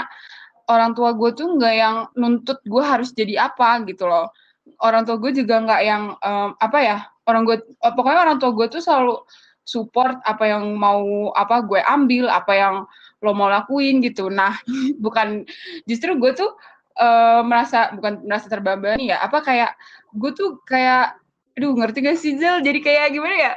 orang 0.70 0.92
tua 0.98 1.12
gue 1.16 1.30
tuh 1.36 1.48
nggak 1.58 1.74
yang 1.76 1.96
nuntut 2.18 2.60
gue 2.68 2.82
harus 2.84 3.10
jadi 3.16 3.48
apa 3.50 3.82
gitu 3.88 4.06
loh. 4.10 4.30
Orang 4.84 5.04
tua 5.08 5.16
gue 5.20 5.32
juga 5.36 5.60
nggak 5.64 5.82
yang, 5.84 6.04
eee, 6.20 6.48
apa 6.60 6.78
ya, 6.84 6.96
orang 7.28 7.42
gue 7.48 7.56
eee, 7.62 7.92
pokoknya 7.96 8.20
orang 8.26 8.38
tua 8.42 8.50
gue 8.56 8.66
tuh 8.72 8.82
selalu 8.84 9.16
support 9.66 10.18
apa 10.26 10.44
yang 10.50 10.74
mau 10.78 11.30
apa 11.36 11.62
gue 11.66 11.80
ambil, 11.84 12.28
apa 12.32 12.52
yang 12.56 12.76
lo 13.24 13.32
mau 13.36 13.48
lakuin 13.52 14.00
gitu. 14.04 14.28
Nah, 14.32 14.56
bukan 15.04 15.44
justru 15.88 16.16
gue 16.20 16.32
tuh, 16.36 16.50
eee, 17.00 17.40
merasa 17.46 17.92
bukan 17.96 18.24
merasa 18.26 18.48
terbebani 18.52 19.12
ya, 19.12 19.20
apa 19.24 19.40
kayak 19.44 19.72
gue 20.16 20.30
tuh 20.36 20.60
kayak 20.68 21.16
aduh 21.58 21.74
ngerti 21.76 21.98
gak 22.06 22.18
sih 22.20 22.34
Zal? 22.40 22.62
Jadi 22.64 22.80
kayak 22.84 23.12
gimana 23.16 23.36
ya, 23.36 23.52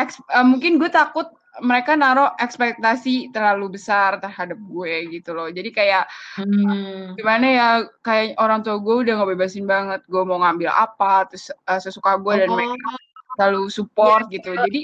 eks 0.00 0.16
eee, 0.32 0.44
mungkin 0.46 0.80
gue 0.80 0.88
takut 0.92 1.28
mereka 1.60 1.92
naruh 2.00 2.32
ekspektasi 2.40 3.28
terlalu 3.34 3.76
besar 3.76 4.16
terhadap 4.24 4.56
gue 4.56 4.94
gitu 5.20 5.36
loh. 5.36 5.52
Jadi 5.52 5.68
kayak 5.74 6.08
Mmm. 6.36 7.16
gimana 7.18 7.46
ya, 7.48 7.68
kayak 8.06 8.40
orang 8.40 8.64
tua 8.64 8.80
gue 8.80 8.94
udah 9.04 9.14
ngebebasin 9.20 9.66
banget 9.68 10.00
gue 10.08 10.22
mau 10.24 10.40
ngambil 10.40 10.72
apa, 10.72 11.28
terus, 11.28 11.52
eee, 11.68 11.80
sesuka 11.84 12.16
gue 12.24 12.34
dan 12.40 12.50
mereka 12.56 12.72
Oh. 12.86 12.96
selalu 13.36 13.68
Iya, 14.00 14.16
support 14.16 14.24
gitu. 14.32 14.52
betul. 14.54 14.64
Jadi 14.64 14.80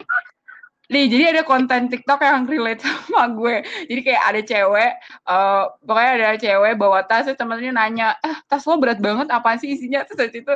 nih, 0.93 1.05
jadi 1.11 1.25
ada 1.37 1.43
konten 1.49 1.89
TikTok 1.93 2.21
yang 2.25 2.45
relate 2.51 2.83
sama 3.09 3.29
gue. 3.33 3.63
Jadi 3.91 4.01
kayak 4.07 4.23
ada 4.31 4.41
cewek, 4.45 4.93
eee, 5.29 5.63
pokoknya 5.89 6.13
ada 6.21 6.39
cewek 6.41 6.73
bawa 6.81 7.01
tas, 7.09 7.25
terus 7.29 7.39
temennya 7.41 7.73
nanya, 7.75 8.09
"Eh, 8.25 8.37
tas 8.51 8.65
lo 8.69 8.77
berat 8.83 9.01
banget, 9.03 9.29
apaan 9.33 9.59
sih 9.63 9.71
isinya?" 9.75 10.05
Terus 10.09 10.33
itu 10.37 10.55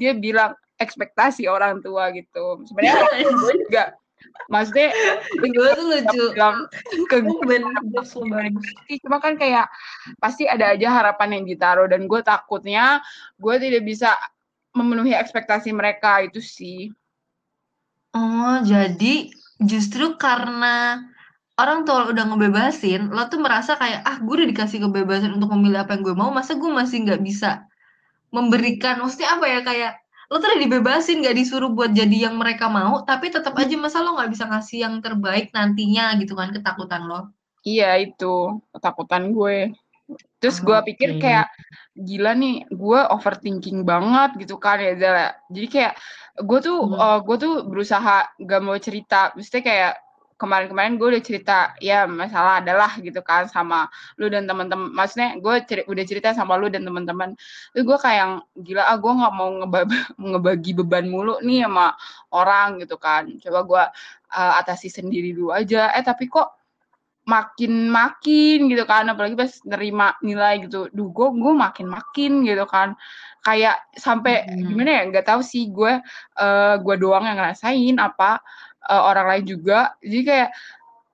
dia 0.00 0.12
bilang, 0.16 0.52
"Ekspektasi 0.80 1.48
orang 1.50 1.80
tua," 1.84 2.10
gitu. 2.16 2.62
Sebenarnya 2.68 2.98
gue 3.42 3.54
juga 3.68 3.84
maksudnya 4.50 4.92
Gue 5.40 5.68
tuh 5.72 5.86
lucu. 5.92 6.24
bilang 6.34 6.66
ke 7.08 7.16
gue 7.22 7.58
cuma 9.04 9.18
kan 9.22 9.34
kayak 9.38 9.66
pasti 10.20 10.44
ada 10.44 10.74
aja 10.76 10.88
harapan 10.90 11.40
yang 11.40 11.44
ditaruh 11.48 11.86
dan 11.88 12.04
gue 12.04 12.20
takutnya 12.20 13.00
gue 13.40 13.54
tidak 13.60 13.82
bisa 13.86 14.12
memenuhi 14.74 15.14
ekspektasi 15.14 15.70
mereka, 15.70 16.26
itu 16.26 16.42
sih. 16.42 16.90
Oh, 18.14 18.58
jadi 18.62 19.30
justru 19.62 20.18
karena 20.18 21.02
orang 21.58 21.86
tua 21.86 22.10
udah 22.10 22.24
ngebebasin, 22.30 23.10
lo 23.14 23.26
tuh 23.30 23.38
merasa 23.42 23.78
kayak, 23.78 24.02
"Ah, 24.06 24.16
gue 24.18 24.34
udah 24.42 24.48
dikasih 24.50 24.82
kebebasan 24.86 25.34
untuk 25.38 25.50
memilih 25.54 25.86
apa 25.86 25.94
yang 25.94 26.02
gue 26.06 26.14
mau, 26.18 26.30
masa 26.34 26.58
gue 26.58 26.70
masih 26.70 27.06
nggak 27.06 27.22
bisa 27.22 27.66
memberikan" 28.34 28.98
maksudnya 29.02 29.34
apa 29.38 29.46
ya, 29.50 29.60
kayak 29.66 29.92
lo 30.32 30.40
tuh 30.40 30.48
udah 30.48 30.60
dibebasin, 30.60 31.20
nggak 31.20 31.36
disuruh 31.36 31.70
buat 31.72 31.92
jadi 31.92 32.30
yang 32.30 32.36
mereka 32.40 32.66
mau, 32.72 33.00
tapi 33.04 33.28
tetep 33.28 33.52
aja 33.56 33.74
masa 33.76 34.00
lo 34.00 34.16
nggak 34.16 34.30
bisa 34.32 34.44
ngasih 34.48 34.78
yang 34.84 34.94
terbaik 35.04 35.52
nantinya 35.52 36.16
gitu 36.20 36.32
kan, 36.38 36.50
ketakutan 36.54 37.04
lo. 37.06 37.28
Iya, 37.64 37.96
itu 38.00 38.60
ketakutan 38.76 39.32
gue. 39.32 39.72
Terus 40.40 40.60
gue 40.60 40.76
pikir 40.92 41.16
Oke. 41.16 41.20
kayak, 41.24 41.48
gila 41.96 42.36
nih, 42.36 42.68
gue 42.68 43.00
overthinking 43.08 43.88
banget 43.88 44.36
gitu 44.44 44.60
kan 44.60 44.76
ya. 44.80 44.92
Jadi 45.48 45.66
kayak 45.72 45.92
gue 46.44 46.58
tuh, 46.60 46.78
Mhm. 46.84 46.96
eee, 47.00 47.18
gue 47.24 47.36
tuh 47.40 47.54
berusaha 47.64 48.16
nggak 48.36 48.60
mau 48.60 48.76
cerita, 48.76 49.32
maksudnya 49.32 49.64
kayak 49.64 49.92
kemarin-kemarin 50.34 50.98
gue 50.98 51.08
udah 51.14 51.22
cerita, 51.24 51.58
ya 51.78 52.04
masalah 52.10 52.58
adalah 52.60 52.90
gitu 52.98 53.22
kan 53.22 53.46
sama 53.46 53.86
lu 54.18 54.26
dan 54.28 54.44
temen-temen 54.50 54.90
maksudnya 54.92 55.38
gue 55.38 55.54
ceri 55.64 55.82
udah 55.86 56.04
cerita 56.04 56.28
sama 56.34 56.58
lu 56.58 56.66
dan 56.72 56.82
temen-temen. 56.82 57.38
Terus 57.72 57.84
gue 57.86 57.98
kayak 58.02 58.18
yang, 58.18 58.32
gila 58.66 58.82
ah, 58.84 58.96
gue 58.98 59.12
nggak 59.14 59.32
mau 59.34 59.50
ngebagi 60.34 60.72
beban 60.78 61.06
mulu 61.08 61.38
nih 61.44 61.66
sama 61.66 61.94
orang 62.34 62.82
gitu 62.82 62.96
kan. 62.98 63.30
Coba 63.40 63.60
gue, 63.64 63.82
eee, 64.34 64.52
atasi 64.60 64.88
sendiri 64.90 65.30
dulu 65.36 65.54
aja, 65.54 65.90
eh 65.94 66.02
tapi 66.02 66.26
kok 66.26 66.50
makin 67.24 67.88
makin 67.88 68.68
gitu 68.68 68.84
kan, 68.84 69.08
apalagi 69.08 69.32
pas 69.32 69.48
nerima 69.64 70.12
nilai 70.20 70.60
gitu, 70.68 70.92
duh 70.92 71.08
gue 71.08 71.28
gue 71.32 71.52
makin-makin 71.56 72.44
gitu 72.44 72.64
kan. 72.68 72.92
Kayak 73.40 73.80
sampai 73.96 74.44
Mhm. 74.44 74.68
gimana 74.68 74.90
ya, 74.92 75.02
nggak 75.08 75.26
tahu 75.32 75.40
sih 75.40 75.72
gue, 75.72 75.92
eee, 76.36 76.74
gue 76.84 76.94
doang 77.00 77.24
yang 77.24 77.40
ngerasain 77.40 77.96
apa, 77.96 78.44
eee, 78.88 79.02
orang 79.02 79.26
lain 79.30 79.44
juga. 79.48 79.96
Jadi 80.04 80.20
kayak 80.24 80.50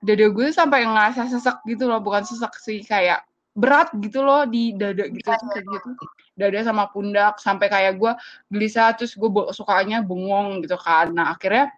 dada 0.01 0.25
gue 0.33 0.47
sampai 0.49 0.79
ngerasa 0.87 1.29
sesek 1.29 1.61
gitu 1.69 1.85
loh, 1.85 2.01
bukan 2.01 2.25
sesek 2.25 2.53
sih, 2.57 2.81
kayak 2.81 3.21
berat 3.53 3.91
gitu 3.99 4.23
loh 4.23 4.47
di 4.47 4.71
dada 4.73 5.05
gitu, 5.11 5.27
terus 5.27 5.43
iya 5.43 5.59
habis 5.59 5.83
itu 5.83 5.91
iya. 5.91 6.07
dada 6.39 6.59
sama 6.63 6.87
pundak 6.89 7.35
sampai 7.37 7.67
kayak 7.67 7.99
gue 7.99 8.11
gelisah, 8.49 8.95
terus 8.95 9.13
gue 9.13 9.29
sukanya 9.51 9.99
bengong 10.01 10.63
gitu 10.63 10.79
kan. 10.79 11.11
Nah, 11.11 11.35
akhirnya 11.35 11.69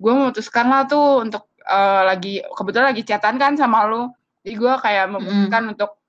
gue 0.00 0.12
memutuskan 0.16 0.66
lah 0.72 0.88
tuh 0.88 1.20
untuk, 1.22 1.44
eee, 1.60 2.02
lagi 2.08 2.34
kebetulan 2.56 2.96
lagi 2.96 3.02
chat-an 3.04 3.36
kan 3.36 3.52
sama 3.54 3.84
lu. 3.86 4.08
Jadi 4.40 4.54
gue 4.56 4.72
kayak 4.80 5.04
memutuskan 5.12 5.62
untuk 5.76 5.99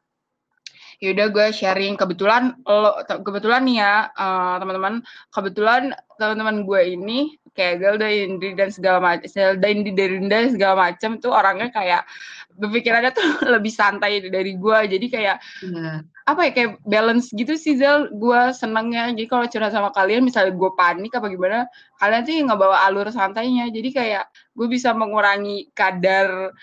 ya 1.01 1.17
udah 1.17 1.27
gue 1.33 1.47
sharing, 1.49 1.97
kebetulan 1.97 2.53
lo 2.69 3.01
kebetulan 3.25 3.65
nih 3.65 3.77
ya, 3.81 3.93
eee, 4.13 4.53
teman-teman, 4.61 4.93
kebetulan 5.33 5.83
teman-teman 6.21 6.61
gue 6.61 6.81
ini 6.93 7.19
kayak 7.57 7.81
Zelda, 7.81 8.05
Indri, 8.07 8.53
dan 8.53 8.69
segala 8.69 9.01
mac 9.01 9.25
Zelda, 9.25 9.65
Indri, 9.65 9.97
Derinda, 9.97 10.45
segala 10.53 10.93
macem 10.93 11.17
tuh 11.17 11.33
orangnya 11.33 11.73
kayak 11.73 12.05
berpikirannya 12.53 13.11
tuh 13.17 13.25
lebih 13.57 13.73
santai 13.73 14.21
dari 14.29 14.53
gue. 14.55 14.79
Jadi 14.87 15.07
kayak 15.09 15.37
Iya. 15.65 16.05
apa 16.29 16.47
ya, 16.47 16.51
kayak 16.53 16.71
balance 16.85 17.33
gitu 17.33 17.57
sih, 17.57 17.81
Zal, 17.81 18.13
gue 18.13 18.41
senengnya. 18.53 19.09
Jadi 19.09 19.25
kalau 19.25 19.49
curhat 19.49 19.73
sama 19.73 19.89
kalian 19.89 20.21
misalnya 20.21 20.53
gue 20.53 20.71
panik 20.77 21.17
apa 21.17 21.27
gimana, 21.33 21.65
kalian 21.97 22.21
tuh 22.29 22.33
yang 22.37 22.47
ngebawa 22.53 22.77
alur 22.85 23.09
santainya. 23.09 23.73
Jadi 23.73 23.89
kayak 23.89 24.29
gue 24.53 24.67
bisa 24.69 24.93
mengurangi 24.93 25.73
kadar, 25.73 26.53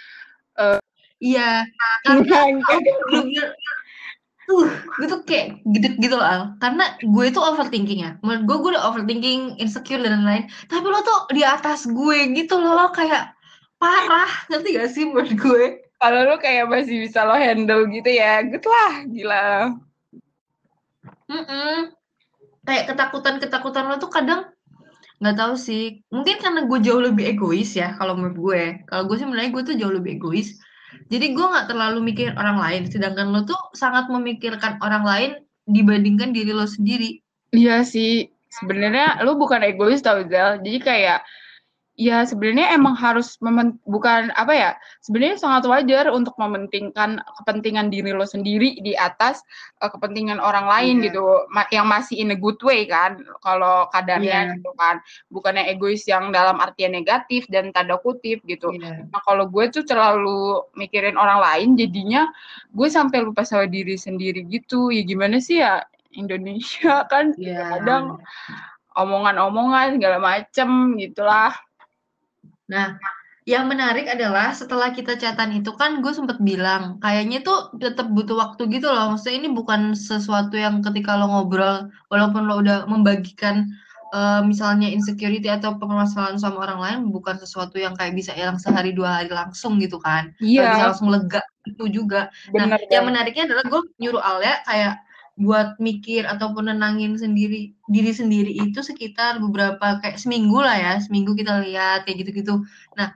eee 0.55 0.79
Iya, 1.19 1.67
karena 2.07 3.43
uh, 4.49 4.69
gue 4.99 5.07
tuh 5.07 5.21
kayak 5.29 5.61
gedeg 5.69 5.95
gitu 6.01 6.17
loh, 6.17 6.25
Al. 6.25 6.43
Karena 6.59 6.97
gue 7.01 7.25
itu 7.29 7.41
overthinking 7.41 8.01
ya, 8.03 8.11
menurut 8.25 8.43
gue, 8.49 8.57
gue 8.57 8.71
udah 8.77 8.85
overthinking, 8.89 9.61
insecure, 9.61 10.01
dan 10.01 10.25
lain-lain, 10.25 10.49
tapi 10.73 10.87
lo 10.89 11.01
tuh 11.05 11.29
di 11.37 11.45
atas 11.45 11.85
gue 11.85 12.19
gitu 12.33 12.57
loh, 12.57 12.75
lo 12.75 12.87
kayak 12.91 13.33
parah, 13.79 14.31
ngerti 14.51 14.69
gak 14.75 14.91
sih 14.91 15.05
menurut 15.07 15.33
gue? 15.37 15.65
Kalau 15.99 16.31
lu 16.31 16.37
kayak 16.39 16.71
masih 16.71 17.11
bisa 17.11 17.27
lo 17.27 17.35
handle 17.35 17.91
gitu 17.91 18.11
ya, 18.11 18.43
good 18.47 18.63
lah, 18.63 18.93
gila. 19.11 19.47
Mhm. 21.29 21.93
Kayak 22.63 22.85
ketakutan-ketakutan 22.95 23.85
lo 23.91 23.97
tuh 23.99 24.13
kadang 24.13 24.49
nggak 25.19 25.35
tahu 25.35 25.55
sih, 25.59 26.07
mungkin 26.15 26.39
karena 26.39 26.63
gue 26.63 26.79
jauh 26.79 27.03
lebih 27.03 27.35
egois 27.35 27.75
ya 27.75 27.99
kalau 27.99 28.15
menurut 28.15 28.39
gue. 28.39 28.63
Kalau 28.87 29.03
gue 29.11 29.17
sih 29.19 29.27
sebenarnya 29.27 29.51
gue 29.51 29.63
tuh 29.67 29.75
jauh 29.75 29.91
lebih 29.91 30.23
egois. 30.23 30.55
Jadi 31.09 31.37
gue 31.37 31.47
nggak 31.47 31.69
terlalu 31.69 31.99
mikirin 32.13 32.37
orang 32.37 32.59
lain, 32.61 32.83
sedangkan 32.89 33.33
lo 33.33 33.45
tuh 33.45 33.61
sangat 33.77 34.09
memikirkan 34.09 34.81
orang 34.81 35.05
lain 35.05 35.31
dibandingkan 35.69 36.33
diri 36.33 36.53
lo 36.53 36.65
sendiri. 36.65 37.21
Iya 37.53 37.85
sih, 37.85 38.29
sebenarnya 38.61 39.21
lu 39.25 39.37
bukan 39.37 39.65
egois 39.65 40.01
tau, 40.01 40.25
Zal. 40.29 40.61
Jadi 40.65 40.79
kayak 40.81 41.25
ya 41.99 42.23
sebenarnya 42.23 42.79
emang 42.79 42.95
harus 42.95 43.35
memen 43.43 43.75
bukan 43.83 44.31
apa 44.39 44.55
ya, 44.55 44.71
sebenarnya 45.03 45.35
sangat 45.43 45.67
wajar 45.67 46.07
untuk 46.15 46.31
mementingkan 46.39 47.19
kepentingan 47.43 47.91
diri 47.91 48.15
lo 48.15 48.23
sendiri 48.23 48.79
di 48.79 48.95
atas, 48.95 49.43
eee, 49.83 49.91
kepentingan 49.91 50.39
orang 50.39 50.71
lain 50.71 50.95
Iya. 51.03 51.11
gitu, 51.11 51.27
ma 51.51 51.67
yang 51.75 51.91
masih 51.91 52.23
in 52.23 52.31
a 52.31 52.39
good 52.39 52.57
way 52.63 52.87
kan, 52.87 53.19
kalau 53.43 53.91
kadarnya 53.91 54.47
Iya. 54.47 54.63
gitu 54.63 54.71
kan. 54.79 55.03
Bukannya 55.35 55.67
egois 55.75 56.07
yang 56.07 56.31
dalam 56.31 56.63
artian 56.63 56.95
negatif 56.95 57.51
dan 57.51 57.75
tanda 57.75 57.99
kutip 57.99 58.47
gitu. 58.47 58.71
Iya. 58.79 59.11
Nah, 59.11 59.21
kalau 59.27 59.51
gue 59.51 59.67
tuh 59.69 59.83
terlalu 59.83 60.63
mikirin 60.79 61.19
orang 61.19 61.43
lain, 61.43 61.69
jadinya 61.75 62.31
gue 62.79 62.87
sampai 62.87 63.27
lupa 63.27 63.43
sama 63.43 63.67
diri 63.67 63.99
sendiri 63.99 64.47
gitu. 64.47 64.95
Ya 64.95 65.03
gimana 65.03 65.43
sih 65.43 65.59
ya, 65.59 65.83
Indonesia 66.15 67.03
kan 67.11 67.35
Iya. 67.35 67.75
kadang 67.75 68.23
omongan-omongan 68.95 69.99
segala 69.99 70.19
macem, 70.23 70.95
gitulah. 70.95 71.59
Nah, 72.69 73.01
yang 73.49 73.65
menarik 73.69 74.05
adalah 74.13 74.53
setelah 74.53 74.93
kita 74.93 75.17
chat-an 75.17 75.57
itu 75.57 75.73
kan 75.77 76.05
gue 76.05 76.13
sempet 76.13 76.37
bilang, 76.45 77.01
kayaknya 77.01 77.41
tuh 77.41 77.73
tetep 77.81 78.05
butuh 78.13 78.37
waktu 78.37 78.69
gitu 78.69 78.93
loh, 78.93 79.17
maksudnya 79.17 79.41
ini 79.41 79.51
bukan 79.57 79.97
sesuatu 79.97 80.53
yang 80.61 80.85
ketika 80.85 81.17
lo 81.17 81.33
ngobrol, 81.33 81.89
walaupun 82.13 82.45
lo 82.45 82.61
udah 82.61 82.85
membagikan, 82.85 83.65
eee, 84.13 84.41
misalnya 84.45 84.93
insecurity 84.93 85.49
atau 85.49 85.81
permasalahan 85.81 86.37
sama 86.37 86.61
orang 86.69 86.81
lain, 86.85 86.99
bukan 87.09 87.41
sesuatu 87.41 87.81
yang 87.81 87.97
kayak 87.97 88.13
bisa 88.13 88.37
hilang 88.37 88.61
sehari, 88.61 88.93
2 88.93 89.25
hari 89.25 89.33
langsung 89.33 89.81
gitu 89.81 89.97
kan, 89.97 90.29
nggak 90.57 90.69
bisa 90.77 90.83
langsung 90.93 91.09
lega 91.09 91.41
gitu 91.65 91.85
juga. 92.05 92.29
Nah, 92.53 92.69
Bener 92.69 92.81
yang 92.93 93.05
banget. 93.09 93.09
menariknya 93.09 93.45
adalah 93.49 93.65
gue 93.65 93.81
nyuruh 93.97 94.21
Alia 94.25 94.55
kayak 94.69 94.95
buat 95.39 95.79
mikir 95.79 96.27
ataupun 96.27 96.67
nenangin 96.67 97.15
sendiri 97.15 97.71
diri 97.87 98.11
sendiri 98.11 98.51
itu 98.51 98.83
sekitar 98.83 99.39
beberapa 99.39 100.03
kayak 100.03 100.19
seminggu 100.19 100.59
lah 100.59 100.75
ya, 100.75 100.93
seminggu 100.99 101.39
kita 101.39 101.63
lihat 101.63 102.05
kayak 102.05 102.27
gitu-gitu. 102.27 102.67
Nah 102.99 103.15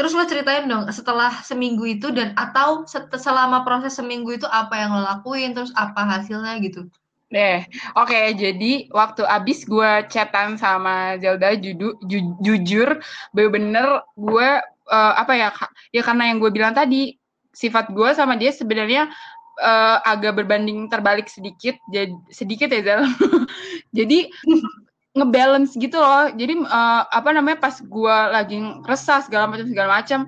Terus 0.00 0.16
lo 0.16 0.24
ceritain 0.24 0.64
dong 0.64 0.88
setelah 0.88 1.28
seminggu 1.44 1.84
itu 1.84 2.08
dan 2.08 2.32
atau 2.32 2.88
selama 3.20 3.68
proses 3.68 3.92
seminggu 3.92 4.32
itu 4.32 4.48
apa 4.48 4.72
yang 4.72 4.96
lo 4.96 5.04
lakuin, 5.04 5.52
terus 5.52 5.76
apa 5.76 6.08
hasilnya 6.08 6.56
gitu? 6.64 6.88
Deh, 7.28 7.68
oke. 8.00 8.08
Okay, 8.08 8.32
jadi 8.32 8.88
waktu 8.96 9.28
abis 9.28 9.68
gue 9.68 10.08
chatan 10.08 10.56
sama 10.56 11.20
Zelda 11.20 11.52
judu, 11.52 12.00
ju, 12.08 12.32
jujur, 12.40 12.96
bener-bener 13.36 14.00
gue 14.16 14.48
uh, 14.88 15.12
apa 15.20 15.36
ya? 15.36 15.52
Ya 15.92 16.00
karena 16.00 16.32
yang 16.32 16.40
gue 16.40 16.48
bilang 16.48 16.72
tadi 16.72 17.20
sifat 17.52 17.92
gue 17.92 18.08
sama 18.16 18.40
dia 18.40 18.56
sebenarnya 18.56 19.12
uh, 19.60 20.02
agak 20.08 20.40
berbanding 20.40 20.88
terbalik 20.88 21.28
sedikit. 21.28 21.76
Jadi 21.92 22.16
sedikit 22.32 22.72
ya 22.72 22.80
Zel. 22.82 23.02
jadi 23.98 24.26
ngebalance 25.16 25.76
gitu 25.76 26.00
loh. 26.00 26.32
Jadi 26.34 26.64
uh, 26.64 27.02
apa 27.06 27.30
namanya 27.30 27.60
pas 27.60 27.76
gue 27.78 28.16
lagi 28.32 28.58
resah 28.88 29.20
segala 29.22 29.46
macam 29.46 29.66
segala 29.68 29.88
macam, 30.00 30.20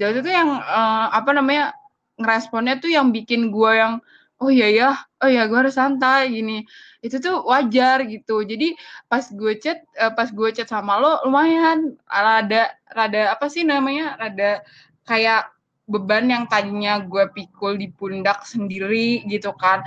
Zelda 0.00 0.18
itu 0.24 0.30
yang 0.30 0.50
uh, 0.62 1.06
apa 1.12 1.30
namanya 1.34 1.74
ngeresponnya 2.18 2.82
tuh 2.82 2.90
yang 2.90 3.14
bikin 3.14 3.54
gue 3.54 3.72
yang 3.78 4.02
oh 4.38 4.50
iya 4.50 4.68
ya 4.70 4.90
oh 5.22 5.28
iya 5.30 5.50
gue 5.50 5.58
harus 5.58 5.74
santai 5.74 6.30
gini 6.30 6.62
itu 7.02 7.18
tuh 7.18 7.42
wajar 7.46 8.06
gitu 8.06 8.42
jadi 8.46 8.74
pas 9.10 9.26
gue 9.26 9.54
chat 9.58 9.82
uh, 9.98 10.14
pas 10.14 10.30
gue 10.30 10.48
chat 10.54 10.66
sama 10.70 10.98
lo 10.98 11.22
lumayan 11.26 11.98
rada 12.06 12.74
rada 12.90 13.34
apa 13.34 13.46
sih 13.50 13.66
namanya 13.66 14.14
rada 14.18 14.62
kayak 15.06 15.50
beban 15.88 16.28
yang 16.28 16.44
tadinya 16.46 17.00
gue 17.00 17.24
pikul 17.32 17.80
di 17.80 17.88
pundak 17.88 18.44
sendiri 18.44 19.24
gitu 19.26 19.56
kan 19.56 19.80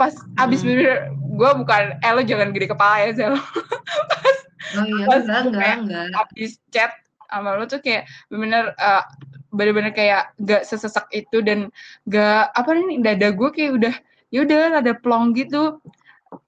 pas 0.00 0.16
hmm. 0.16 0.42
abis 0.42 0.64
bener 0.64 1.12
gue 1.12 1.50
bukan 1.60 2.00
eh 2.00 2.12
lo 2.16 2.24
jangan 2.24 2.56
gede 2.56 2.72
kepala 2.72 3.04
ya 3.04 3.10
Zel 3.12 3.34
pas 4.10 4.38
oh 4.80 4.84
iya 4.88 5.04
pas 5.04 5.22
enggak, 5.22 5.42
enggak, 5.52 5.76
enggak. 5.84 6.06
abis 6.24 6.52
chat 6.72 6.92
sama 7.28 7.54
lo 7.60 7.68
tuh 7.68 7.78
kayak 7.84 8.08
bener-bener 8.32 8.72
uh, 8.80 9.04
bener-bener 9.52 9.92
kayak 9.94 10.32
gak 10.42 10.62
sesesak 10.66 11.06
itu 11.12 11.42
dan 11.42 11.68
gak 12.08 12.50
apa 12.54 12.70
nih 12.74 12.98
dada 13.02 13.28
gue 13.30 13.48
kayak 13.52 13.72
udah 13.76 13.94
ya 14.30 14.46
udah 14.46 14.80
ada 14.80 14.92
plong 14.94 15.34
gitu 15.34 15.78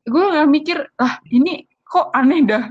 gue 0.06 0.22
nggak 0.22 0.48
mikir 0.50 0.78
ah 1.02 1.18
ini 1.34 1.66
kok 1.82 2.14
aneh 2.14 2.46
dah 2.46 2.70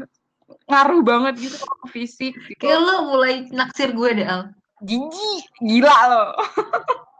ngaruh 0.71 1.03
banget 1.03 1.51
gitu 1.51 1.55
ke 1.59 1.87
fisik 1.91 2.33
gitu. 2.47 2.63
kayak 2.63 2.79
lo 2.79 3.11
mulai 3.11 3.43
naksir 3.51 3.91
gue 3.91 4.09
deh 4.15 4.27
Al 4.27 4.55
jijik 4.81 5.43
gila 5.61 5.97
lo 6.11 6.25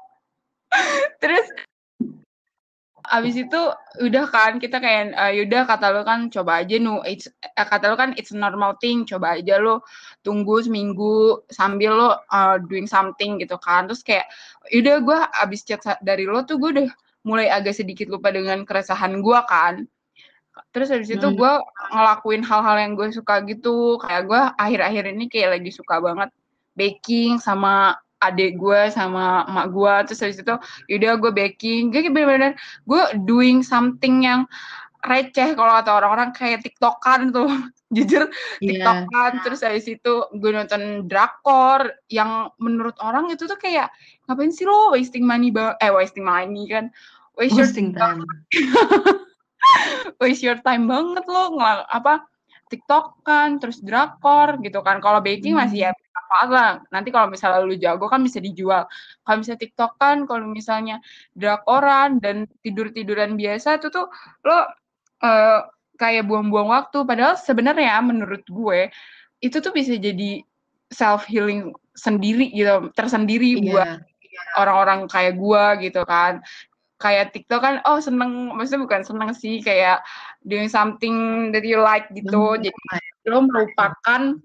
terus 1.22 1.46
abis 3.12 3.36
itu 3.44 3.62
udah 4.00 4.26
kan 4.32 4.56
kita 4.56 4.80
kayak 4.80 5.12
uh, 5.20 5.34
yaudah 5.36 5.68
kata 5.68 5.92
lo 5.92 6.02
kan 6.08 6.32
coba 6.32 6.64
aja 6.64 6.80
nu 6.80 7.04
it's, 7.04 7.28
uh, 7.28 7.68
kata 7.68 7.92
lo 7.92 8.00
kan 8.00 8.16
it's 8.16 8.32
normal 8.32 8.72
thing 8.80 9.04
coba 9.04 9.36
aja 9.36 9.60
lo 9.60 9.84
tunggu 10.24 10.64
seminggu 10.64 11.44
sambil 11.52 11.92
lo 11.92 12.10
uh, 12.32 12.56
doing 12.72 12.88
something 12.88 13.36
gitu 13.44 13.60
kan. 13.60 13.92
Terus 13.92 14.02
kayak 14.08 14.32
yaudah 14.72 14.96
gue 15.04 15.20
abis 15.44 15.68
chat 15.68 15.84
dari 16.00 16.24
lo 16.24 16.48
tuh 16.48 16.56
gue 16.56 16.72
udah 16.72 16.88
mulai 17.28 17.52
agak 17.52 17.76
sedikit 17.76 18.08
lupa 18.08 18.32
dengan 18.32 18.64
keresahan 18.64 19.20
gue 19.20 19.40
kan. 19.52 19.84
Terus 20.72 20.96
abis 20.96 21.12
itu 21.12 21.28
hmm. 21.28 21.36
gue 21.36 21.54
ngelakuin 21.92 22.44
hal-hal 22.48 22.78
yang 22.80 22.94
gue 22.96 23.12
suka 23.12 23.44
gitu. 23.44 24.00
Kayak 24.00 24.24
gue 24.32 24.42
akhir-akhir 24.56 25.04
ini 25.12 25.26
kayak 25.28 25.60
lagi 25.60 25.72
suka 25.76 26.00
banget 26.00 26.32
baking 26.76 27.38
sama 27.42 28.00
adik 28.22 28.62
gue 28.62 28.82
sama 28.94 29.50
emak 29.50 29.68
gue 29.74 29.94
terus 30.06 30.22
habis 30.22 30.40
itu 30.40 30.56
yaudah 30.88 31.18
gue 31.18 31.32
baking. 31.34 31.90
Gue 31.90 32.08
bener-bener 32.08 32.54
gue 32.86 33.04
doing 33.26 33.66
something 33.66 34.24
yang 34.24 34.46
receh 35.02 35.58
kalau 35.58 35.74
kata 35.82 35.92
orang-orang 35.98 36.30
kayak 36.32 36.62
tiktokan 36.62 37.34
tuh. 37.34 37.50
Jujur 37.96 38.30
yeah. 38.62 38.70
tiktokan. 38.70 39.32
Terus 39.42 39.60
habis 39.66 39.90
itu 39.90 40.14
gue 40.38 40.52
nonton 40.54 41.10
drakor 41.10 41.90
yang 42.08 42.54
menurut 42.62 42.96
orang 43.02 43.28
itu 43.34 43.50
tuh 43.50 43.58
kayak 43.58 43.90
ngapain 44.30 44.54
sih 44.54 44.64
lo 44.64 44.94
wasting 44.94 45.26
money 45.26 45.50
bang 45.50 45.74
eh 45.82 45.90
wasting 45.90 46.24
money 46.24 46.70
kan. 46.70 46.94
Waste 47.36 47.58
wasting 47.58 47.92
your 47.92 48.00
time. 48.00 48.22
Waste 50.22 50.46
your 50.46 50.60
time 50.62 50.90
banget 50.90 51.26
lo 51.26 51.54
nggak 51.58 51.90
apa 51.90 52.31
TikTok 52.72 53.28
kan, 53.28 53.60
terus 53.60 53.84
drakor 53.84 54.64
gitu 54.64 54.80
kan. 54.80 55.04
Kalau 55.04 55.20
baking 55.20 55.60
hmm. 55.60 55.62
masih 55.68 55.80
ya 55.86 55.92
apa 55.92 56.40
lah. 56.48 56.72
Nanti 56.88 57.12
kalau 57.12 57.28
misalnya 57.28 57.60
lu 57.68 57.76
jago 57.76 58.08
kan 58.08 58.24
bisa 58.24 58.40
dijual. 58.40 58.88
Kalau 59.28 59.38
misalnya 59.44 59.60
TikTok 59.60 59.92
kan, 60.00 60.24
kalau 60.24 60.48
misalnya 60.48 61.04
drakoran 61.36 62.24
dan 62.24 62.48
tidur-tiduran 62.64 63.36
biasa 63.36 63.84
itu 63.84 63.92
tuh 63.92 64.08
lo 64.48 64.56
uh, 64.56 65.60
kayak 66.00 66.24
buang-buang 66.26 66.72
waktu. 66.72 67.04
Padahal 67.04 67.36
sebenarnya 67.36 68.00
menurut 68.00 68.48
gue 68.48 68.88
itu 69.44 69.58
tuh 69.60 69.76
bisa 69.76 70.00
jadi 70.00 70.40
self 70.88 71.28
healing 71.28 71.76
sendiri 71.92 72.48
gitu, 72.56 72.88
tersendiri 72.96 73.60
yeah. 73.60 73.64
buat 73.68 73.90
orang-orang 74.56 75.12
kayak 75.12 75.36
gue 75.36 75.64
gitu 75.92 76.02
kan 76.08 76.40
kayak 77.02 77.34
TikTok 77.34 77.62
kan 77.66 77.76
oh 77.90 77.98
seneng 77.98 78.54
maksudnya 78.54 78.86
bukan 78.86 79.02
seneng 79.02 79.32
sih 79.34 79.60
kayak 79.66 80.06
doing 80.46 80.70
something 80.70 81.50
that 81.54 81.66
you 81.66 81.78
like 81.82 82.10
gitu 82.14 82.58
hmm. 82.58 82.62
jadi 82.66 82.78
lo 83.30 83.46
melupakan 83.46 84.42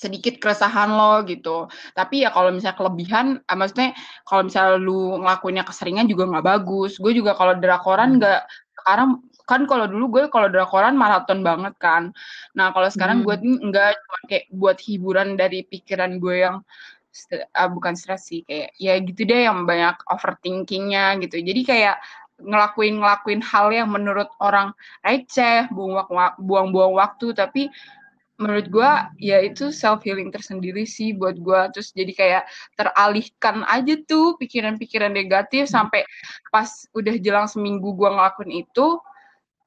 sedikit 0.00 0.40
keresahan 0.40 0.90
lo 0.96 1.20
gitu 1.28 1.68
tapi 1.92 2.24
ya 2.24 2.32
kalau 2.32 2.48
misalnya 2.48 2.78
kelebihan 2.80 3.26
eh, 3.44 3.56
maksudnya 3.56 3.92
kalau 4.24 4.48
misalnya 4.48 4.80
lu 4.80 5.20
ngelakuinnya 5.20 5.64
keseringan 5.68 6.08
juga 6.08 6.24
nggak 6.24 6.46
bagus 6.46 6.96
gue 6.96 7.12
juga 7.12 7.36
kalau 7.36 7.52
drakoran 7.60 8.16
hmm. 8.16 8.18
nggak 8.18 8.40
sekarang 8.80 9.20
kan 9.44 9.66
kalau 9.68 9.84
dulu 9.90 10.04
gue 10.16 10.22
kalau 10.32 10.48
drakoran 10.48 10.96
maraton 10.96 11.44
banget 11.44 11.76
kan 11.76 12.16
nah 12.56 12.72
kalau 12.72 12.88
sekarang 12.88 13.20
hmm. 13.20 13.26
gue 13.28 13.36
enggak 13.60 13.92
cuma 14.00 14.18
kayak 14.24 14.46
buat 14.56 14.78
hiburan 14.80 15.36
dari 15.36 15.68
pikiran 15.68 16.16
gue 16.16 16.48
yang 16.48 16.56
uh, 17.58 17.68
bukan 17.68 17.92
stres 17.98 18.30
sih 18.30 18.46
kayak 18.46 18.72
ya 18.78 18.96
gitu 19.02 19.26
deh 19.26 19.50
yang 19.50 19.66
banyak 19.66 19.98
overthinkingnya 20.08 21.18
gitu 21.20 21.42
jadi 21.42 21.60
kayak 21.66 21.96
ngelakuin 22.42 23.00
ngelakuin 23.00 23.40
hal 23.44 23.68
yang 23.70 23.88
menurut 23.92 24.28
orang 24.40 24.72
receh 25.04 25.68
buang-buang 26.38 26.92
waktu 26.96 27.32
tapi 27.36 27.68
menurut 28.40 28.66
gue 28.72 28.90
ya 29.20 29.44
itu 29.44 29.68
self 29.68 30.00
healing 30.00 30.32
tersendiri 30.32 30.88
sih 30.88 31.12
buat 31.12 31.36
gue 31.36 31.60
terus 31.76 31.92
jadi 31.92 32.12
kayak 32.16 32.42
teralihkan 32.72 33.68
aja 33.68 34.00
tuh 34.08 34.40
pikiran-pikiran 34.40 35.12
negatif 35.12 35.68
hmm. 35.68 35.72
sampai 35.76 36.08
pas 36.48 36.88
udah 36.96 37.20
jelang 37.20 37.44
seminggu 37.44 37.92
gue 37.92 38.08
ngelakuin 38.08 38.64
itu 38.64 38.96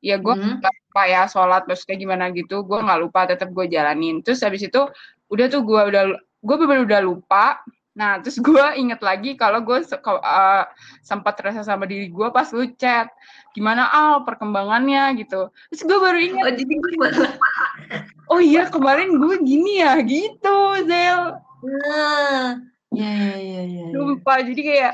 ya 0.01 0.17
gue 0.17 0.33
hmm. 0.33 0.59
gak 0.59 0.73
lupa 0.73 1.03
ya 1.05 1.21
sholat 1.29 1.63
maksudnya 1.69 2.01
gimana 2.01 2.33
gitu 2.33 2.65
gue 2.65 2.75
nggak 2.81 2.99
lupa 2.99 3.29
tetap 3.29 3.53
gue 3.53 3.65
jalanin 3.69 4.25
terus 4.25 4.41
habis 4.41 4.65
itu 4.65 4.81
udah 5.29 5.45
tuh 5.47 5.61
gue 5.61 5.81
udah 5.93 6.03
gue 6.17 6.55
bener 6.57 6.83
udah 6.83 7.01
lupa 7.05 7.61
nah 7.93 8.17
terus 8.17 8.41
gue 8.45 8.65
inget 8.77 9.01
lagi 9.05 9.37
kalau 9.37 9.61
gue 9.61 9.85
uh, 9.85 10.63
sempat 11.05 11.33
terasa 11.37 11.61
sama 11.61 11.85
diri 11.85 12.09
gue 12.09 12.27
pas 12.33 12.49
lu 12.49 12.65
chat 12.77 13.09
gimana 13.53 13.87
al 13.93 14.25
perkembangannya? 14.25 15.13
gitu. 15.21 15.53
Terus 15.71 15.81
gue 15.85 15.97
baru 16.01 16.19
inget. 16.19 16.43
Oh, 16.43 16.53
jadi 16.57 16.73
gue 16.73 16.91
oh 18.33 18.41
iya 18.41 18.67
kemarin 18.67 19.21
gue 19.21 19.35
gini 19.45 19.79
ya 19.79 20.01
gitu 20.01 20.57
Zel. 20.89 21.37
Nah. 21.63 22.59
Ya 22.93 23.09
ya 23.09 23.37
ya 23.37 23.61
ya, 23.65 23.83
ya. 23.89 23.97
lupa. 23.97 24.41
Jadi 24.41 24.61
kayak 24.61 24.93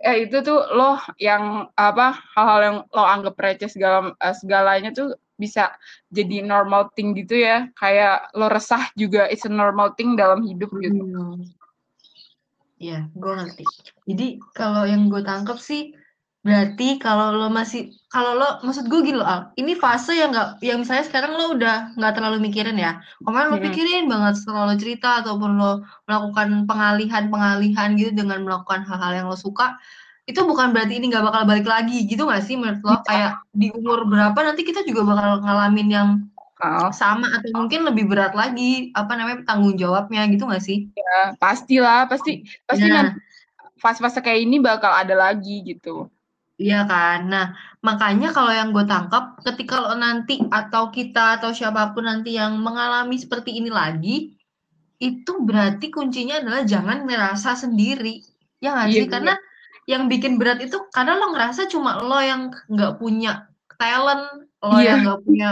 ya 0.00 0.12
itu 0.16 0.36
tuh 0.40 0.64
lo 0.72 0.96
yang 1.20 1.68
apa 1.76 2.16
hal-hal 2.36 2.60
yang 2.64 2.76
lo 2.88 3.04
anggap 3.04 3.36
receh 3.36 3.68
segala 3.68 4.16
uh, 4.16 4.34
segalanya 4.36 4.92
tuh 4.96 5.12
bisa 5.36 5.72
jadi 6.12 6.44
normal 6.44 6.92
thing 6.96 7.12
gitu 7.16 7.36
ya. 7.36 7.68
Kayak 7.76 8.32
lo 8.32 8.48
resah 8.48 8.88
juga 8.96 9.28
it's 9.28 9.44
a 9.44 9.52
normal 9.52 9.92
thing 9.96 10.16
dalam 10.16 10.44
hidup 10.44 10.72
gitu. 10.80 11.04
Hmm. 11.04 11.44
Ya 12.80 13.06
gue 13.12 13.32
ngerti. 13.36 13.64
Jadi 14.08 14.26
kalau 14.56 14.88
yang 14.88 15.12
gue 15.12 15.20
tangkap 15.20 15.60
sih 15.60 15.92
berarti 16.40 16.96
kalau 16.96 17.36
lo 17.36 17.52
masih 17.52 17.92
kalau 18.08 18.32
lo 18.40 18.64
maksud 18.64 18.88
gue 18.88 19.04
gini 19.04 19.20
lo 19.20 19.28
Al, 19.28 19.52
ini 19.60 19.76
fase 19.76 20.16
yang 20.16 20.32
nggak 20.32 20.64
yang 20.64 20.80
misalnya 20.80 21.04
sekarang 21.04 21.36
lo 21.36 21.52
udah 21.52 21.92
nggak 22.00 22.12
terlalu 22.16 22.40
mikirin 22.40 22.80
ya. 22.80 23.04
Kemarin 23.20 23.52
lo 23.52 23.60
pikirin 23.60 24.08
banget 24.08 24.40
setelah 24.40 24.72
lo 24.72 24.74
cerita 24.80 25.20
ataupun 25.20 25.60
lo 25.60 25.84
melakukan 26.08 26.64
pengalihan 26.64 27.28
pengalihan 27.28 27.92
gitu 28.00 28.16
dengan 28.16 28.40
melakukan 28.48 28.88
hal-hal 28.88 29.12
yang 29.12 29.26
lo 29.28 29.36
suka 29.36 29.76
itu 30.24 30.40
bukan 30.46 30.72
berarti 30.72 30.96
ini 30.96 31.12
nggak 31.12 31.26
bakal 31.26 31.42
balik 31.44 31.66
lagi 31.68 32.08
gitu 32.08 32.24
nggak 32.24 32.40
sih 32.40 32.56
menurut 32.56 32.80
lo? 32.80 32.96
Kayak 33.04 33.44
di 33.52 33.68
umur 33.76 34.08
berapa 34.08 34.38
nanti 34.40 34.64
kita 34.64 34.80
juga 34.88 35.04
bakal 35.04 35.44
ngalamin 35.44 35.88
yang 35.92 36.08
oh. 36.60 36.92
sama 36.92 37.26
atau 37.40 37.50
mungkin 37.56 37.84
lebih 37.88 38.06
berat 38.06 38.36
lagi 38.36 38.94
apa 38.94 39.16
namanya 39.16 39.42
tanggung 39.48 39.74
jawabnya 39.74 40.28
gitu 40.30 40.46
nggak 40.46 40.64
sih? 40.64 40.88
Ya 40.94 41.34
pastilah 41.36 42.06
pasti 42.06 42.44
pasti 42.68 42.86
nah. 42.86 43.16
fase-fase 43.80 44.20
kayak 44.20 44.40
ini 44.44 44.60
bakal 44.60 44.92
ada 44.92 45.16
lagi 45.16 45.64
gitu. 45.64 46.08
Iya 46.60 46.84
kan. 46.84 47.32
Nah 47.32 47.56
makanya 47.80 48.36
kalau 48.36 48.52
yang 48.52 48.76
gue 48.76 48.84
tangkap 48.84 49.40
ketika 49.40 49.80
lo 49.80 49.96
nanti 49.96 50.44
atau 50.52 50.92
kita 50.92 51.40
atau 51.40 51.56
siapa 51.56 51.96
pun 51.96 52.04
nanti 52.04 52.36
yang 52.36 52.60
mengalami 52.60 53.16
seperti 53.16 53.56
ini 53.56 53.72
lagi 53.72 54.36
itu 55.00 55.32
berarti 55.40 55.88
kuncinya 55.88 56.44
adalah 56.44 56.68
jangan 56.68 57.08
merasa 57.08 57.56
sendiri 57.56 58.20
ya 58.60 58.76
nggak 58.76 58.88
iya, 58.92 58.98
sih? 59.00 59.08
Karena 59.08 59.34
yang 59.88 60.06
bikin 60.06 60.36
berat 60.36 60.60
itu 60.60 60.76
karena 60.92 61.16
lo 61.16 61.32
ngerasa 61.32 61.66
cuma 61.72 61.96
lo 61.98 62.20
yang 62.20 62.52
nggak 62.68 63.00
punya 63.00 63.48
talent, 63.80 64.44
lo 64.60 64.76
yeah. 64.76 64.94
yang 64.94 64.98
nggak 65.08 65.20
punya 65.24 65.50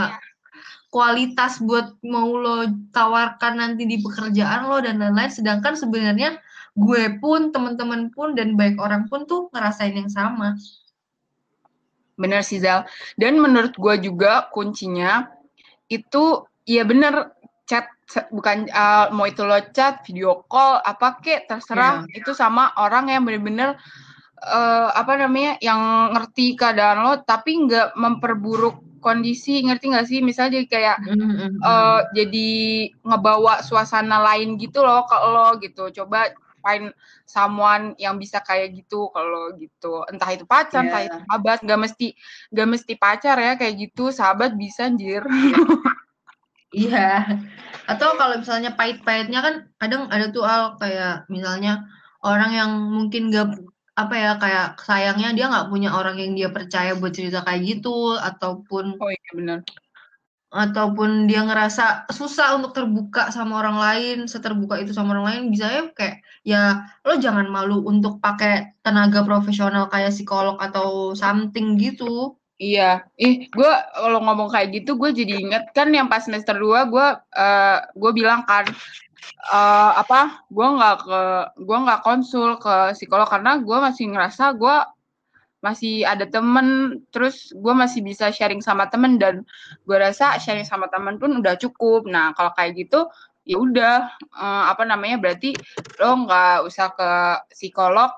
kualitas 0.88 1.60
buat 1.60 2.00
mau 2.00 2.32
lo 2.32 2.64
tawarkan 2.96 3.60
nanti 3.60 3.84
di 3.84 4.00
pekerjaan 4.00 4.68
lo 4.68 4.80
dan 4.80 4.96
lain-lain. 5.00 5.28
Sedangkan 5.28 5.76
sebenarnya 5.76 6.40
gue 6.78 7.20
pun 7.20 7.52
teman-teman 7.52 8.08
pun 8.14 8.32
dan 8.32 8.56
baik 8.56 8.80
orang 8.80 9.04
pun 9.10 9.28
tuh 9.28 9.52
ngerasain 9.52 9.92
yang 9.92 10.08
sama. 10.08 10.56
Bener 12.16 12.40
sih 12.40 12.58
Zal. 12.58 12.88
Dan 13.20 13.38
menurut 13.38 13.76
gue 13.76 13.94
juga 14.10 14.48
kuncinya 14.50 15.28
itu 15.92 16.44
ya 16.64 16.84
bener 16.88 17.32
chat 17.68 17.88
bukan 18.32 18.68
uh, 18.72 19.12
mau 19.12 19.28
itu 19.28 19.44
lo 19.44 19.60
chat 19.76 20.00
video 20.08 20.40
call 20.48 20.80
apa 20.80 21.20
kek 21.20 21.52
terserah. 21.52 22.08
Yeah. 22.08 22.24
itu 22.24 22.32
sama 22.32 22.72
orang 22.80 23.12
yang 23.12 23.28
bener-bener 23.28 23.76
uh, 24.40 24.88
apa 24.96 25.20
namanya 25.20 25.60
yang 25.60 26.16
ngerti 26.16 26.56
keadaan 26.56 27.04
lo 27.04 27.12
tapi 27.28 27.68
nggak 27.68 27.92
memperburuk 27.92 28.87
kondisi 28.98 29.64
ngerti 29.64 29.94
nggak 29.94 30.06
sih? 30.08 30.18
Misalnya 30.20 30.60
jadi 30.60 30.68
kayak 30.68 30.96
mm-hmm. 31.04 31.50
uh, 31.62 32.00
jadi 32.12 32.48
ngebawa 33.02 33.62
suasana 33.64 34.22
lain 34.22 34.58
gitu 34.58 34.82
loh 34.82 35.06
kalau 35.06 35.34
lo 35.34 35.48
gitu. 35.58 35.90
Coba 35.94 36.30
find 36.58 36.90
someone 37.24 37.94
yang 37.96 38.18
bisa 38.18 38.42
kayak 38.42 38.74
gitu 38.74 39.08
kalau 39.14 39.54
gitu. 39.56 40.02
Entah 40.10 40.30
itu 40.34 40.44
pacar 40.44 40.82
yeah. 40.82 40.88
entah 40.90 41.02
itu 41.06 41.18
sahabat. 41.26 41.58
Nggak 41.64 41.80
mesti 41.86 42.08
nggak 42.52 42.68
mesti 42.68 42.92
pacar 42.98 43.36
ya 43.38 43.52
kayak 43.54 43.74
gitu. 43.88 44.10
Sahabat 44.10 44.54
bisa 44.54 44.86
anjir. 44.90 45.22
Iya. 46.68 47.40
Atau 47.88 48.12
kalau 48.20 48.44
misalnya 48.44 48.76
pahit-pahitnya 48.76 49.40
kan 49.40 49.54
kadang 49.80 50.12
ada 50.12 50.28
tuh 50.28 50.44
al 50.44 50.76
kayak 50.76 51.24
misalnya 51.32 51.88
orang 52.20 52.52
yang 52.52 52.70
mungkin 52.92 53.32
gak 53.32 53.56
apa 53.98 54.14
ya 54.14 54.30
kayak 54.38 54.66
sayangnya 54.86 55.34
dia 55.34 55.50
nggak 55.50 55.68
punya 55.74 55.90
orang 55.90 56.14
yang 56.22 56.32
dia 56.38 56.48
percaya 56.54 56.94
buat 56.94 57.10
cerita 57.10 57.42
kayak 57.42 57.62
gitu 57.66 58.14
ataupun 58.14 58.94
oh 58.94 59.10
iya 59.10 59.30
benar. 59.34 59.58
ataupun 60.48 61.26
dia 61.26 61.42
ngerasa 61.44 62.08
susah 62.08 62.56
untuk 62.56 62.72
terbuka 62.72 63.28
sama 63.34 63.58
orang 63.58 63.76
lain 63.76 64.16
seterbuka 64.30 64.78
itu 64.78 64.94
sama 64.94 65.18
orang 65.18 65.26
lain 65.26 65.42
bisa 65.52 65.66
ya 65.68 65.82
kayak 65.92 66.16
ya 66.46 66.62
lo 67.02 67.18
jangan 67.18 67.50
malu 67.50 67.82
untuk 67.84 68.22
pakai 68.22 68.78
tenaga 68.86 69.26
profesional 69.26 69.90
kayak 69.90 70.14
psikolog 70.14 70.56
atau 70.62 71.12
something 71.18 71.74
gitu. 71.76 72.38
Iya, 72.58 73.06
ih 73.14 73.46
gue 73.54 73.72
kalau 73.94 74.18
ngomong 74.18 74.50
kayak 74.50 74.82
gitu 74.82 74.98
gue 74.98 75.14
jadi 75.14 75.38
inget 75.46 75.70
kan 75.70 75.94
yang 75.94 76.10
pas 76.10 76.26
semester 76.26 76.58
2 76.58 76.90
gue 76.90 77.06
uh, 77.38 77.78
gue 77.94 78.10
bilang 78.18 78.42
kan 78.50 78.66
uh, 79.52 79.92
apa 79.98 80.44
gue 80.50 80.66
nggak 80.66 80.96
ke 81.04 81.20
gue 81.62 81.78
nggak 81.84 82.00
konsul 82.04 82.58
ke 82.58 82.94
psikolog 82.94 83.28
karena 83.28 83.58
gue 83.60 83.76
masih 83.78 84.04
ngerasa 84.12 84.54
gue 84.54 84.76
masih 85.58 86.06
ada 86.06 86.22
temen 86.22 87.00
terus 87.10 87.50
gue 87.50 87.74
masih 87.74 88.06
bisa 88.06 88.30
sharing 88.30 88.62
sama 88.62 88.86
temen 88.86 89.18
dan 89.18 89.42
gue 89.82 89.96
rasa 89.98 90.38
sharing 90.38 90.62
sama 90.62 90.86
temen 90.86 91.18
pun 91.18 91.34
udah 91.34 91.58
cukup 91.58 92.06
nah 92.06 92.30
kalau 92.38 92.54
kayak 92.54 92.78
gitu 92.78 93.10
ya 93.42 93.58
udah 93.58 94.12
uh, 94.38 94.64
apa 94.70 94.86
namanya 94.86 95.18
berarti 95.18 95.56
lo 95.98 96.28
nggak 96.28 96.68
usah 96.68 96.94
ke 96.94 97.10
psikolog 97.56 98.12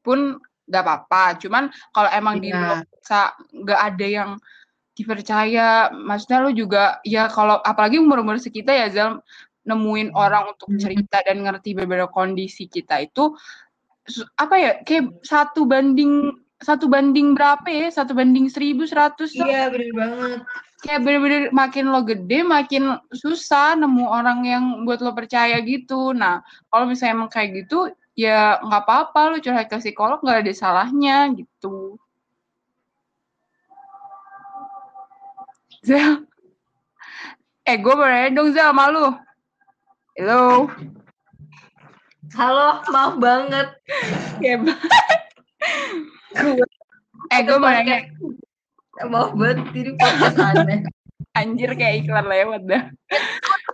pun 0.00 0.40
nggak 0.66 0.82
apa-apa 0.82 1.36
cuman 1.42 1.68
kalau 1.92 2.08
emang 2.14 2.40
yeah. 2.40 2.42
di 2.42 2.50
lo 2.54 2.74
nggak 3.66 3.80
ada 3.92 4.06
yang 4.06 4.30
dipercaya 4.96 5.92
maksudnya 5.92 6.40
lo 6.40 6.50
juga 6.56 7.04
ya 7.04 7.28
kalau 7.28 7.60
apalagi 7.60 8.00
umur-umur 8.00 8.40
sekitar 8.40 8.72
ya 8.72 8.88
Zal 8.88 9.20
nemuin 9.66 10.14
hmm. 10.14 10.16
orang 10.16 10.54
untuk 10.54 10.70
hmm. 10.72 10.80
cerita 10.80 11.20
dan 11.26 11.42
ngerti 11.42 11.74
beberapa 11.74 12.08
kondisi 12.08 12.70
kita 12.70 13.02
itu 13.02 13.34
apa 14.38 14.54
ya 14.54 14.72
kayak 14.86 15.18
satu 15.26 15.66
banding 15.66 16.30
satu 16.62 16.88
banding 16.88 17.36
berapa 17.36 17.68
ya? 17.68 17.92
Satu 17.92 18.16
banding 18.16 18.48
seribu 18.48 18.88
seratus 18.88 19.36
iya 19.36 19.68
bener 19.68 19.92
banget. 19.92 20.40
Kayak 20.80 21.00
bener-bener 21.04 21.42
makin 21.52 21.84
lo 21.92 22.00
gede 22.04 22.40
makin 22.46 22.96
susah 23.12 23.76
nemu 23.76 24.04
orang 24.06 24.38
yang 24.46 24.64
buat 24.88 25.04
lo 25.04 25.12
percaya 25.12 25.60
gitu. 25.60 26.16
Nah 26.16 26.40
kalau 26.72 26.88
misalnya 26.88 27.20
emang 27.20 27.30
kayak 27.32 27.66
gitu 27.66 27.92
ya 28.16 28.56
nggak 28.64 28.82
apa-apa 28.88 29.20
lo 29.34 29.36
curhat 29.42 29.68
ke 29.68 29.76
psikolog 29.76 30.22
nggak 30.24 30.48
ada 30.48 30.52
salahnya 30.56 31.28
gitu. 31.36 32.00
Zel 35.84 36.24
eh 37.66 37.76
gue 37.78 37.94
berani 37.94 38.30
dong 38.32 38.54
Zel 38.54 38.70
malu 38.72 39.25
Halo. 40.16 40.72
Halo, 42.32 42.80
maaf 42.88 43.20
banget. 43.20 43.68
Ya, 44.40 44.56
eh, 47.36 47.40
gue 47.44 47.58
mau 47.60 47.68
nanya. 47.68 48.08
Maaf 49.12 49.36
banget, 49.36 49.76
ini 49.76 49.92
podcast 50.00 50.40
aneh. 50.40 50.88
Anjir 51.36 51.68
kayak 51.76 52.08
iklan 52.08 52.32
lewat 52.32 52.64
dah. 52.64 52.88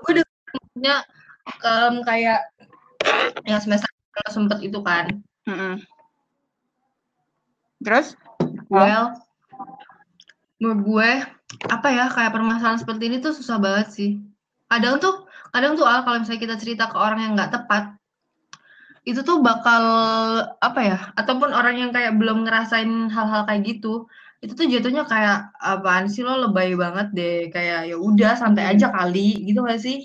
gue 0.03 0.11
udah 0.19 0.27
punya 0.75 1.07
um, 1.63 2.03
kayak 2.03 2.43
yang 3.47 3.63
semester 3.63 3.87
sempet 4.27 4.67
itu 4.67 4.83
kan. 4.83 5.23
Mm 5.47 5.55
-hmm. 5.55 5.75
Terus? 7.87 8.19
Well, 8.67 9.15
menurut 10.59 10.81
gue 10.91 11.11
apa 11.71 11.89
ya 11.95 12.11
kayak 12.11 12.35
permasalahan 12.35 12.83
seperti 12.83 13.15
ini 13.15 13.23
tuh 13.23 13.31
susah 13.31 13.63
banget 13.63 13.95
sih. 13.95 14.11
Kadang 14.67 14.99
tuh 14.99 15.31
kadang 15.53 15.77
tuh 15.77 15.85
Al 15.85 16.03
kalau 16.03 16.19
misalnya 16.25 16.43
kita 16.43 16.57
cerita 16.57 16.85
ke 16.88 16.97
orang 16.97 17.21
yang 17.21 17.33
nggak 17.37 17.53
tepat 17.53 17.95
itu 19.03 19.21
tuh 19.27 19.43
bakal 19.43 19.85
apa 20.62 20.81
ya 20.81 20.99
ataupun 21.19 21.51
orang 21.53 21.77
yang 21.77 21.91
kayak 21.91 22.17
belum 22.17 22.47
ngerasain 22.47 23.11
hal-hal 23.11 23.45
kayak 23.45 23.62
gitu 23.67 24.07
itu 24.43 24.59
tuh 24.59 24.67
jatuhnya 24.67 25.07
kayak 25.07 25.55
apaan 25.62 26.11
sih 26.11 26.27
lo 26.27 26.35
lebay 26.51 26.75
banget 26.75 27.15
deh. 27.15 27.38
Kayak 27.55 27.95
ya 27.95 27.97
udah 27.97 28.35
santai 28.35 28.75
aja 28.75 28.91
kali 28.91 29.38
gitu 29.47 29.62
gak 29.62 29.79
sih? 29.79 30.03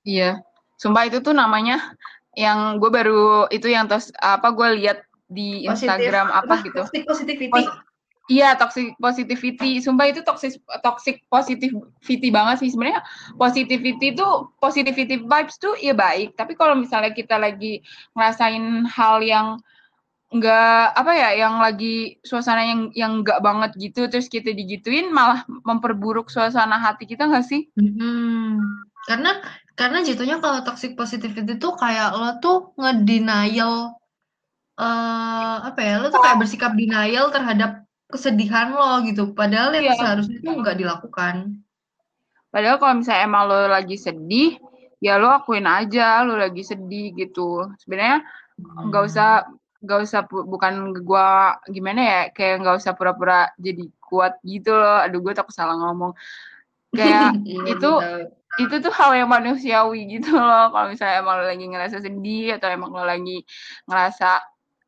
Iya. 0.00 0.40
Sumpah 0.80 1.04
itu 1.04 1.20
tuh 1.20 1.36
namanya 1.36 1.92
yang 2.32 2.80
gue 2.80 2.88
baru 2.88 3.48
itu 3.52 3.68
yang 3.68 3.84
tos 3.84 4.08
apa 4.16 4.48
gue 4.56 4.80
lihat 4.80 5.04
di 5.28 5.68
Instagram 5.68 6.32
Positif, 6.32 6.40
apa, 6.40 6.54
apa? 6.56 6.64
gitu. 6.64 6.82
Positivity 7.04 7.62
Iya, 8.26 8.58
toxic 8.58 8.98
positivity. 8.98 9.78
Sumpah 9.78 10.10
itu 10.10 10.18
toxic 10.26 10.58
toxic 10.82 11.22
positivity 11.30 12.28
banget 12.34 12.66
sih 12.66 12.74
sebenarnya. 12.74 13.06
Positivity 13.38 14.18
itu 14.18 14.26
positivity 14.58 15.22
vibes 15.22 15.62
tuh 15.62 15.78
ya 15.78 15.94
baik, 15.94 16.34
tapi 16.34 16.58
kalau 16.58 16.74
misalnya 16.74 17.14
kita 17.14 17.38
lagi 17.38 17.86
ngerasain 18.18 18.82
hal 18.90 19.22
yang 19.22 19.62
enggak 20.34 20.90
apa 20.98 21.12
ya, 21.14 21.30
yang 21.46 21.62
lagi 21.62 22.18
suasana 22.26 22.66
yang 22.66 22.90
yang 22.98 23.22
enggak 23.22 23.38
banget 23.38 23.70
gitu 23.78 24.10
terus 24.10 24.26
kita 24.26 24.50
digituin 24.50 25.14
malah 25.14 25.46
memperburuk 25.46 26.26
suasana 26.26 26.82
hati 26.82 27.06
kita 27.06 27.30
enggak 27.30 27.46
sih? 27.46 27.70
Hmm. 27.78 28.58
Karena 29.06 29.38
karena 29.78 30.02
jatuhnya 30.02 30.42
kalau 30.42 30.66
toxic 30.66 30.98
positivity 30.98 31.62
tuh 31.62 31.78
kayak 31.78 32.10
lo 32.10 32.42
tuh 32.42 32.74
ngedenial 32.74 33.94
uh, 34.82 35.56
apa 35.62 35.78
ya, 35.78 36.02
lo 36.02 36.10
tuh 36.10 36.18
kayak 36.18 36.42
bersikap 36.42 36.74
denial 36.74 37.30
terhadap 37.30 37.85
kesedihan 38.06 38.70
lo 38.70 39.02
gitu, 39.02 39.34
padahal 39.34 39.74
yang 39.74 39.90
iya. 39.90 39.98
seharusnya 39.98 40.38
itu 40.38 40.50
nggak 40.50 40.78
dilakukan. 40.78 41.58
Padahal 42.54 42.78
kalau 42.78 42.94
misalnya 43.02 43.22
emang 43.26 43.42
lo 43.50 43.66
lagi 43.66 43.98
sedih, 43.98 44.56
ya 45.02 45.18
lo 45.18 45.28
akuin 45.28 45.66
aja 45.66 46.22
lo 46.22 46.38
lagi 46.38 46.62
sedih 46.62 47.12
gitu. 47.18 47.66
Sebenarnya 47.82 48.22
nggak 48.56 49.02
hmm. 49.02 49.10
usah 49.12 49.30
nggak 49.84 50.00
usah 50.08 50.20
bukan 50.26 50.96
gua 51.04 51.60
gimana 51.68 52.00
ya 52.00 52.20
kayak 52.32 52.64
nggak 52.64 52.76
usah 52.80 52.96
pura-pura 52.96 53.50
jadi 53.58 53.84
kuat 54.00 54.38
gitu 54.46 54.72
loh. 54.72 55.02
Aduh 55.04 55.20
gue 55.20 55.34
takut 55.34 55.52
salah 55.52 55.76
ngomong. 55.76 56.14
Kayak 56.94 57.36
iya, 57.44 57.76
itu 57.76 57.90
itu 58.56 58.74
tuh 58.80 58.92
hal 58.94 59.12
yang 59.18 59.28
manusiawi 59.28 60.16
gitu 60.16 60.32
loh. 60.38 60.72
Kalau 60.72 60.86
misalnya 60.88 61.20
emang 61.20 61.34
lo 61.42 61.44
lagi 61.44 61.66
ngerasa 61.68 61.96
sedih 62.00 62.56
atau 62.56 62.68
emang 62.72 62.90
lo 62.94 63.04
lagi 63.04 63.44
ngerasa 63.84 64.40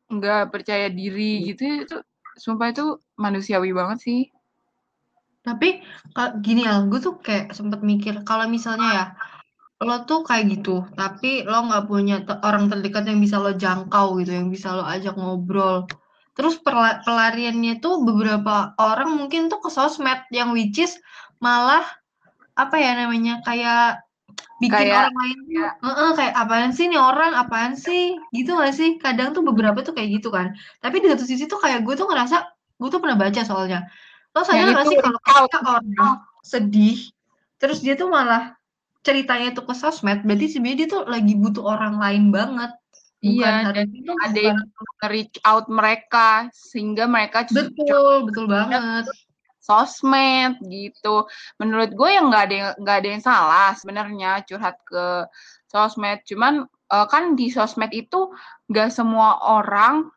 nggak 0.09 0.49
percaya 0.49 0.89
diri 0.89 1.53
gitu 1.53 1.85
itu 1.85 1.97
sumpah 2.39 2.71
itu 2.71 2.97
manusiawi 3.19 3.75
banget 3.75 3.99
sih. 4.01 4.21
Tapi 5.43 5.83
gini 6.43 6.67
ya, 6.67 6.83
gue 6.87 6.99
tuh 6.99 7.19
kayak 7.19 7.51
sempet 7.55 7.83
mikir 7.83 8.23
kalau 8.23 8.47
misalnya 8.47 8.89
ya 8.89 9.05
lo 9.79 10.03
tuh 10.03 10.27
kayak 10.27 10.59
gitu, 10.59 10.83
tapi 10.99 11.47
lo 11.47 11.63
nggak 11.63 11.87
punya 11.87 12.19
orang 12.43 12.67
terdekat 12.67 13.07
yang 13.07 13.23
bisa 13.23 13.39
lo 13.39 13.55
jangkau 13.55 14.19
gitu, 14.19 14.35
yang 14.35 14.51
bisa 14.51 14.75
lo 14.75 14.83
ajak 14.83 15.15
ngobrol. 15.15 15.87
Terus 16.35 16.59
pelariannya 16.63 17.79
tuh 17.79 18.03
beberapa 18.03 18.75
orang 18.75 19.15
mungkin 19.15 19.47
tuh 19.47 19.63
ke 19.63 19.71
sosmed 19.71 20.19
yang 20.35 20.51
which 20.51 20.79
is 20.79 20.99
malah 21.39 21.87
apa 22.59 22.75
ya 22.75 22.91
namanya 22.99 23.39
kayak 23.47 24.03
bikin 24.59 24.91
kayak, 24.91 25.09
orang 25.09 25.15
lain 25.15 25.39
ya. 25.47 25.67
uh 25.79 25.87
-uh, 25.89 26.09
kayak 26.13 26.33
apaan 26.35 26.71
sih 26.75 26.85
nih 26.91 26.99
orang? 26.99 27.31
Apaan 27.33 27.73
sih? 27.79 28.19
Gitu 28.35 28.51
gak 28.51 28.75
sih? 28.75 28.99
Kadang 28.99 29.31
tuh 29.31 29.41
beberapa 29.41 29.79
tuh 29.81 29.95
kayak 29.95 30.19
gitu 30.19 30.29
kan. 30.29 30.53
Tapi 30.83 30.99
di 30.99 31.07
satu 31.07 31.23
sisi 31.23 31.47
tuh 31.47 31.59
kayak 31.59 31.87
gue 31.87 31.95
tuh 31.95 32.05
ngerasa 32.05 32.43
gue 32.79 32.89
tuh 32.91 32.99
pernah 32.99 33.17
baca 33.17 33.41
soalnya. 33.41 33.87
Lo 34.35 34.43
sadar 34.43 34.75
gak 34.75 34.85
sih 34.91 34.97
kalau 34.99 35.19
orang 35.63 36.19
sedih 36.43 36.99
terus 37.59 37.83
dia 37.83 37.99
tuh 37.99 38.07
malah 38.07 38.55
ceritanya 39.03 39.51
tuh 39.51 39.67
ke 39.67 39.75
sosmed 39.75 40.23
berarti 40.23 40.47
sebenarnya 40.47 40.77
dia 40.79 40.87
tuh 40.87 41.01
lagi 41.07 41.33
butuh 41.35 41.63
orang 41.63 41.99
lain 41.99 42.31
banget. 42.31 42.71
Iya 43.19 43.75
dan 43.75 43.91
itu 43.91 44.15
ada 44.15 44.39
yang 44.39 44.59
reach 45.11 45.43
out 45.43 45.67
mereka 45.67 46.47
sehingga 46.55 47.03
mereka 47.03 47.43
betul 47.51 48.23
betul 48.23 48.47
banget 48.47 49.03
sosmed 49.69 50.57
gitu. 50.65 51.29
Menurut 51.61 51.93
gue 51.93 52.09
yang 52.09 52.33
nggak 52.33 52.43
ada 52.49 52.55
yang 52.57 52.69
nggak 52.81 52.97
ada 53.05 53.09
yang 53.13 53.23
salah 53.23 53.69
sebenarnya 53.77 54.41
curhat 54.49 54.81
ke 54.89 55.29
sosmed. 55.69 56.25
Cuman 56.25 56.65
uh, 56.89 57.05
kan 57.05 57.37
di 57.37 57.53
sosmed 57.53 57.93
itu 57.93 58.33
nggak 58.73 58.89
semua 58.89 59.37
orang 59.45 60.09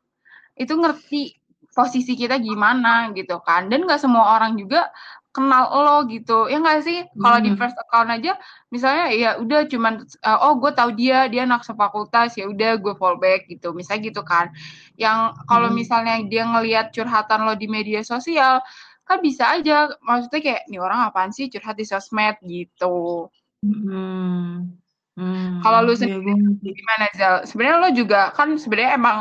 itu 0.56 0.72
ngerti 0.76 1.36
posisi 1.72 2.12
kita 2.16 2.36
gimana 2.40 3.08
gitu 3.16 3.40
kan 3.44 3.68
dan 3.72 3.88
nggak 3.88 4.00
semua 4.00 4.36
orang 4.36 4.60
juga 4.60 4.92
kenal 5.32 5.64
lo 5.72 6.04
gitu 6.12 6.44
ya 6.52 6.60
nggak 6.60 6.84
sih 6.84 7.08
kalau 7.16 7.40
di 7.40 7.50
Hmm. 7.50 7.56
first 7.56 7.72
account 7.80 8.12
aja 8.12 8.36
misalnya 8.68 9.08
ya 9.16 9.30
udah 9.40 9.64
cuman 9.64 10.04
uh, 10.28 10.38
oh 10.44 10.60
gue 10.60 10.68
tahu 10.76 10.92
dia 10.92 11.24
dia 11.32 11.48
anak 11.48 11.64
sefakultas 11.64 12.36
ya 12.36 12.44
udah 12.52 12.76
gue 12.76 12.92
follow 13.00 13.16
back 13.16 13.48
gitu 13.48 13.72
misalnya 13.72 14.12
gitu 14.12 14.20
kan 14.20 14.52
yang 15.00 15.32
kalau 15.48 15.72
Hmm. 15.72 15.76
misalnya 15.80 16.20
dia 16.28 16.44
ngelihat 16.44 16.92
curhatan 16.92 17.48
lo 17.48 17.56
di 17.56 17.64
media 17.64 18.04
sosial 18.04 18.60
kan 19.12 19.20
bisa 19.20 19.44
aja 19.50 19.92
maksudnya 20.00 20.40
kayak 20.40 20.62
nih 20.66 20.80
orang 20.80 21.04
apaan 21.04 21.30
sih 21.30 21.46
curhat 21.46 21.76
di 21.76 21.84
sosmed 21.84 22.40
gitu 22.42 23.28
Hmm. 23.62 24.74
Hmm. 25.12 25.60
kalau 25.60 25.84
lu 25.84 25.92
Iya, 25.92 26.08
sendiri 26.18 26.32
ngerti. 26.34 26.68
gimana 26.72 27.06
Zal? 27.14 27.34
Sebenarnya 27.44 27.78
lo 27.78 27.90
juga 27.92 28.20
kan 28.32 28.56
sebenarnya 28.56 28.92
emang 28.96 29.16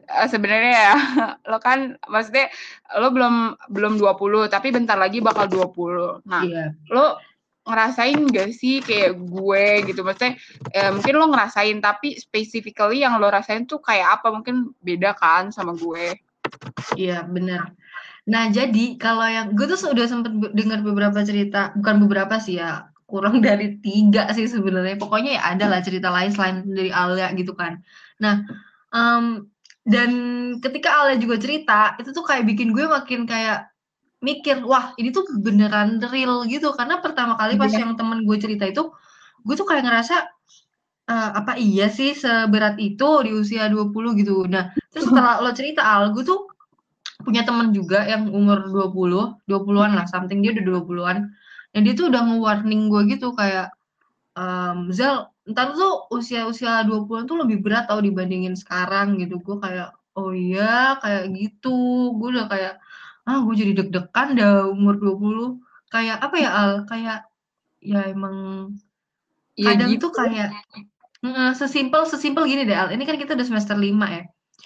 eh, 0.00 0.26
sebenarnya 0.26 0.74
ya 0.74 0.94
lo 1.52 1.60
kan 1.60 1.94
maksudnya 2.08 2.48
lo 2.96 3.12
belum 3.12 3.34
belum 3.68 3.94
20 3.94 4.48
tapi 4.48 4.72
bentar 4.72 4.96
lagi 4.96 5.20
bakal 5.20 5.46
20. 5.46 6.24
Nah, 6.24 6.42
Iya. 6.42 6.72
lo 6.88 7.20
ngerasain 7.64 8.24
gak 8.28 8.50
sih 8.50 8.80
kayak 8.80 9.20
gue 9.20 9.64
gitu 9.86 10.00
maksudnya 10.00 10.40
eh, 10.72 10.90
mungkin 10.90 11.14
lo 11.14 11.26
ngerasain 11.28 11.78
tapi 11.78 12.16
specifically 12.16 13.04
yang 13.04 13.16
lo 13.16 13.28
rasain 13.28 13.62
tuh 13.64 13.78
kayak 13.78 14.20
apa 14.20 14.32
mungkin 14.32 14.72
beda 14.80 15.12
kan 15.14 15.52
sama 15.52 15.76
gue. 15.76 16.18
Iya, 16.96 17.22
benar. 17.24 17.72
Nah, 18.24 18.48
jadi 18.48 18.96
kalau 18.96 19.24
yang 19.28 19.52
gue 19.52 19.66
tuh 19.68 19.76
udah 19.92 20.06
sempet 20.08 20.32
be- 20.40 20.52
dengar 20.56 20.80
beberapa 20.80 21.20
cerita, 21.28 21.76
bukan 21.76 21.96
beberapa 22.08 22.40
sih 22.40 22.56
ya, 22.60 22.88
kurang 23.04 23.40
dari 23.46 23.76
tiga 23.84 24.32
sih 24.32 24.48
sebenarnya. 24.48 24.96
Pokoknya 24.96 25.30
ya 25.40 25.42
ada 25.52 25.64
lah 25.68 25.80
cerita 25.84 26.08
lain 26.08 26.32
selain 26.32 26.64
dari 26.64 26.88
Alia 26.88 27.28
gitu 27.36 27.52
kan. 27.52 27.84
Nah, 28.24 28.44
em, 28.96 29.44
dan 29.84 30.10
ketika 30.64 30.88
Alia 31.04 31.20
juga 31.20 31.36
cerita, 31.36 31.96
itu 32.00 32.10
tuh 32.16 32.24
kayak 32.24 32.48
bikin 32.48 32.72
gue 32.72 32.84
makin 32.88 33.28
kayak 33.28 33.68
mikir, 34.24 34.64
wah 34.64 34.92
ini 35.00 35.12
tuh 35.12 35.24
beneran 35.44 36.00
real 36.12 36.44
gitu. 36.48 36.72
Karena 36.76 37.00
pertama 37.04 37.36
kali 37.40 37.56
pas 37.60 37.72
Iya. 37.72 37.84
yang 37.84 37.92
temen 38.00 38.24
gue 38.24 38.36
cerita 38.40 38.64
itu, 38.68 38.88
gue 39.46 39.54
tuh 39.56 39.66
kayak 39.68 39.84
ngerasa, 39.88 40.16
"Eh, 41.04 41.30
apa 41.40 41.52
iya 41.60 41.86
sih 41.92 42.10
seberat 42.16 42.74
itu 42.80 43.04
di 43.26 43.30
usia 43.36 43.68
20 43.68 44.10
gitu. 44.20 44.48
Nah, 44.48 44.72
terus 44.92 45.04
setelah 45.12 45.34
lo 45.44 45.50
cerita 45.52 45.82
Al, 45.84 46.04
gue 46.16 46.24
tuh 46.24 46.48
punya 47.24 47.42
temen 47.48 47.72
juga 47.72 48.04
yang 48.06 48.28
umur 48.30 48.68
20, 48.70 49.40
20-an 49.48 49.92
lah, 49.96 50.06
something 50.06 50.44
dia 50.44 50.52
udah 50.54 50.64
20-an. 50.84 51.18
Dan 51.74 51.80
dia 51.88 51.94
tuh 51.98 52.06
udah 52.12 52.22
nge-warning 52.28 52.86
gue 52.92 53.02
gitu 53.16 53.34
kayak, 53.34 53.74
em, 54.38 54.92
Zal, 54.94 55.26
ntar 55.48 55.74
tuh 55.74 56.06
usia-usia 56.14 56.84
20-an 56.86 57.26
tuh 57.26 57.40
lebih 57.42 57.64
berat 57.64 57.90
tau 57.90 57.98
dibandingin 57.98 58.54
sekarang 58.54 59.18
gitu. 59.18 59.40
Gue 59.42 59.56
kayak, 59.58 59.90
oh 60.14 60.30
iya, 60.30 61.00
kayak 61.02 61.34
gitu. 61.34 62.12
Gue 62.14 62.28
udah 62.36 62.46
kayak, 62.46 62.78
ah 63.26 63.38
gue 63.42 63.54
jadi 63.56 63.72
deg-degan 63.82 64.36
dah 64.38 64.68
umur 64.70 65.00
20. 65.00 65.58
Kayak 65.90 66.18
apa 66.22 66.36
ya 66.38 66.50
Al? 66.52 66.72
Kayak 66.86 67.18
ya 67.84 68.00
emang 68.08 68.36
Iya 69.54 69.78
kadang 69.78 69.90
gitu. 69.94 70.10
tuh 70.10 70.12
kayak 70.18 70.50
mm, 71.22 71.54
sesimpel 71.54 72.02
sesimpel 72.10 72.42
gini 72.50 72.66
deh 72.66 72.74
Al. 72.74 72.90
Ini 72.90 73.04
kan 73.06 73.16
kita 73.18 73.38
udah 73.38 73.46
semester 73.46 73.76
5 73.78 73.86
ya. 74.10 74.22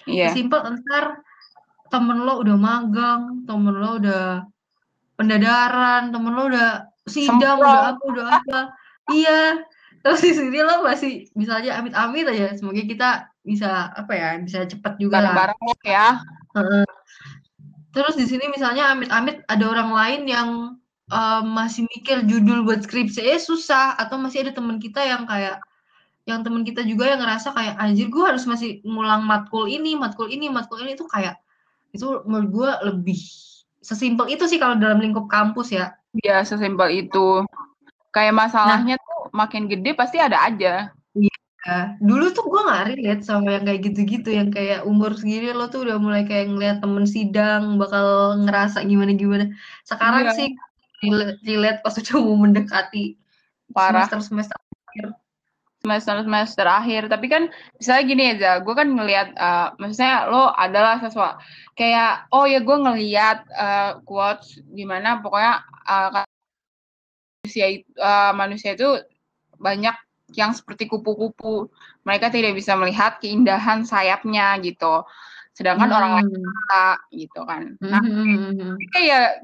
Iya. 0.09 0.25
Sesimpel 0.33 0.59
ntar 0.65 1.21
temen 1.89 2.23
lo 2.23 2.41
udah 2.41 2.57
magang, 2.57 3.43
temen 3.45 3.75
lo 3.75 3.99
udah 4.01 4.45
pendadaran, 5.19 6.13
temen 6.13 6.31
lo 6.31 6.43
udah 6.47 6.87
sidang, 7.09 7.59
Semprot. 7.59 7.65
udah 7.65 7.81
apa, 7.91 8.03
udah 8.07 8.25
apa. 8.41 8.59
Iya. 9.11 9.41
Terus 9.99 10.21
di 10.23 10.31
sini 10.31 10.59
lo 10.63 10.85
masih 10.85 11.27
bisa 11.35 11.59
aja 11.59 11.81
amit-amit 11.81 12.23
aja. 12.29 12.55
Semoga 12.55 12.81
kita 12.85 13.09
bisa 13.43 13.91
apa 13.91 14.13
ya, 14.15 14.29
bisa 14.39 14.63
cepet 14.63 14.95
juga 15.01 15.19
lah. 15.19 15.35
Bareng-bareng 15.35 15.59
lo 15.59 15.75
ya. 15.83 16.07
Heeh. 16.55 16.87
Terus 17.89 18.15
di 18.15 18.25
sini 18.29 18.45
misalnya 18.53 18.93
amit-amit 18.93 19.43
ada 19.49 19.65
orang 19.65 19.89
lain 19.91 20.21
yang 20.29 20.49
em, 21.09 21.43
masih 21.51 21.89
mikir 21.89 22.23
judul 22.29 22.63
buat 22.63 22.85
skripsi 22.85 23.21
eh 23.25 23.41
susah 23.41 23.97
atau 23.97 24.21
masih 24.21 24.45
ada 24.45 24.53
teman 24.53 24.77
kita 24.77 25.01
yang 25.01 25.25
kayak 25.25 25.57
yang 26.29 26.45
teman 26.45 26.61
kita 26.61 26.85
juga 26.85 27.09
yang 27.09 27.19
ngerasa 27.25 27.49
kayak 27.57 27.75
anjir 27.81 28.05
gue 28.13 28.21
harus 28.21 28.45
masih 28.45 28.85
ngulang 28.85 29.25
matkul 29.25 29.65
ini, 29.65 29.97
matkul 29.97 30.29
ini, 30.29 30.45
matkul 30.45 30.77
ini 30.85 30.93
itu 30.93 31.09
kayak 31.09 31.41
itu 31.91 32.21
menurut 32.25 32.49
gue 32.53 32.71
lebih 32.93 33.19
sesimpel 33.79 34.27
itu 34.29 34.45
sih 34.45 34.59
kalau 34.61 34.75
dalam 34.77 34.99
lingkup 35.01 35.25
kampus 35.31 35.73
ya. 35.73 35.95
Iya, 36.19 36.43
sesimpel 36.43 37.07
itu. 37.07 37.45
Kayak 38.09 38.35
masalahnya 38.37 38.95
tuh 38.97 39.29
makin 39.33 39.69
gede 39.69 39.93
pasti 39.93 40.17
ada 40.17 40.41
aja. 40.45 40.89
Ya, 41.67 41.99
dulu 41.99 42.31
tuh 42.31 42.47
gue 42.47 42.61
nggak 42.65 42.85
relate 42.95 43.23
sama 43.27 43.59
yang 43.59 43.67
kayak 43.67 43.81
gitu-gitu 43.91 44.31
yang 44.31 44.47
kayak 44.47 44.87
umur 44.87 45.11
segini 45.11 45.51
lo 45.51 45.67
tuh 45.67 45.83
udah 45.83 45.99
mulai 45.99 46.23
kayak 46.23 46.55
ngeliat 46.55 46.77
temen 46.79 47.03
sidang 47.03 47.75
bakal 47.75 48.39
ngerasa 48.47 48.79
gimana-gimana. 48.87 49.51
Sekarang 49.83 50.31
Iya. 50.31 50.33
sih 50.39 50.49
relate 51.43 51.83
pas 51.83 51.95
udah 51.99 52.15
mau 52.15 52.35
mendekati 52.47 53.19
Parah. 53.75 54.07
semester-semester 54.07 54.55
akhir. 55.79 55.87
semester 55.87 56.15
semester 56.27 56.65
akhir 56.67 57.01
tapi 57.07 57.27
kan 57.31 57.47
misalnya 57.79 58.03
gini 58.03 58.23
aja 58.35 58.51
gue 58.59 58.73
kan 58.75 58.87
ngelihat 58.91 59.31
uh, 59.39 59.71
maksudnya 59.79 60.27
lo 60.27 60.51
adalah 60.51 60.99
sesuatu 60.99 61.39
kayak 61.79 62.27
oh 62.35 62.43
ya 62.43 62.59
gue 62.59 62.77
ngelihat 62.77 63.47
uh, 63.55 63.91
quotes 64.03 64.59
gimana 64.75 65.23
pokoknya 65.23 65.63
uh, 65.87 66.09
manusia 67.39 67.65
itu 67.71 67.87
uh, 67.95 68.31
manusia 68.35 68.75
itu 68.75 68.89
banyak 69.55 69.95
yang 70.35 70.51
seperti 70.53 70.85
kupu-kupu 70.85 71.71
mereka 72.05 72.29
tidak 72.29 72.53
bisa 72.53 72.75
melihat 72.77 73.17
keindahan 73.17 73.81
sayapnya 73.87 74.59
gitu 74.61 75.03
sedangkan 75.55 75.91
orang 75.91 76.11
lain 76.21 76.27
Hmm. 76.29 76.43
bisa 76.43 76.83
gitu 77.11 77.41
kan 77.43 77.63
nah 77.83 77.99
Mhm. 78.03 78.77
kayak 78.95 79.43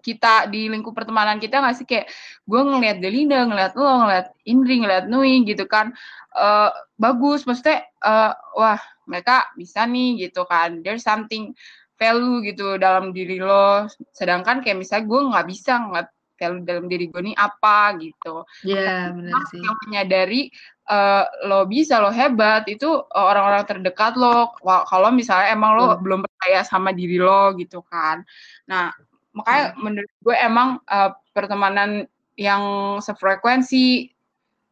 kita 0.00 0.48
di 0.48 0.72
lingkup 0.72 0.96
pertemanan 0.96 1.36
kita 1.36 1.60
nggak 1.60 1.76
sih 1.76 1.84
kayak 1.84 2.08
gue 2.48 2.60
ngelihat 2.64 3.04
Delinda, 3.04 3.44
ngelihat 3.44 3.76
lo, 3.76 4.06
ngelihat 4.06 4.32
Indri, 4.48 4.80
ngelihat 4.80 5.04
Nui 5.12 5.44
gitu 5.44 5.68
kan 5.68 5.92
eh 6.32 6.70
bagus, 6.96 7.44
maksudnya 7.44 7.84
eh 8.00 8.32
wah 8.56 8.80
mereka 9.04 9.52
bisa 9.58 9.84
nih 9.84 10.30
gitu 10.30 10.48
kan, 10.48 10.80
there's 10.80 11.04
something 11.04 11.52
value 12.00 12.40
gitu 12.42 12.80
dalam 12.80 13.12
diri 13.12 13.36
lo, 13.36 13.86
sedangkan 14.16 14.64
kayak 14.64 14.80
misalnya 14.80 15.04
gue 15.06 15.20
nggak 15.28 15.46
bisa 15.46 15.72
ngeliat 15.78 16.08
value 16.40 16.64
dalam 16.66 16.86
diri 16.90 17.06
gue 17.06 17.22
nih 17.22 17.36
apa 17.38 17.94
gitu. 18.02 18.42
Ya 18.66 19.14
benar 19.14 19.38
Orang 19.38 19.46
sih. 19.54 19.60
yang 19.62 19.76
menyadari 19.86 20.42
eh, 20.90 21.24
lo 21.46 21.62
bisa, 21.70 22.02
lo 22.02 22.10
hebat 22.10 22.66
itu 22.66 22.90
orang-orang 23.14 23.62
terdekat 23.68 24.18
lo. 24.18 24.50
Kalau 24.62 25.14
misalnya 25.14 25.54
emang 25.54 25.78
lo 25.78 25.94
Betul. 25.94 26.00
belum 26.02 26.20
percaya 26.26 26.60
sama 26.66 26.90
diri 26.90 27.22
lo 27.22 27.54
gitu 27.54 27.86
kan. 27.86 28.26
Nah, 28.66 28.90
makanya 29.36 29.76
menurut 29.80 30.12
gue 30.24 30.36
emang 30.36 30.68
eh, 30.88 31.10
pertemanan 31.32 32.06
yang 32.36 32.62
sefrekuensi 33.00 34.08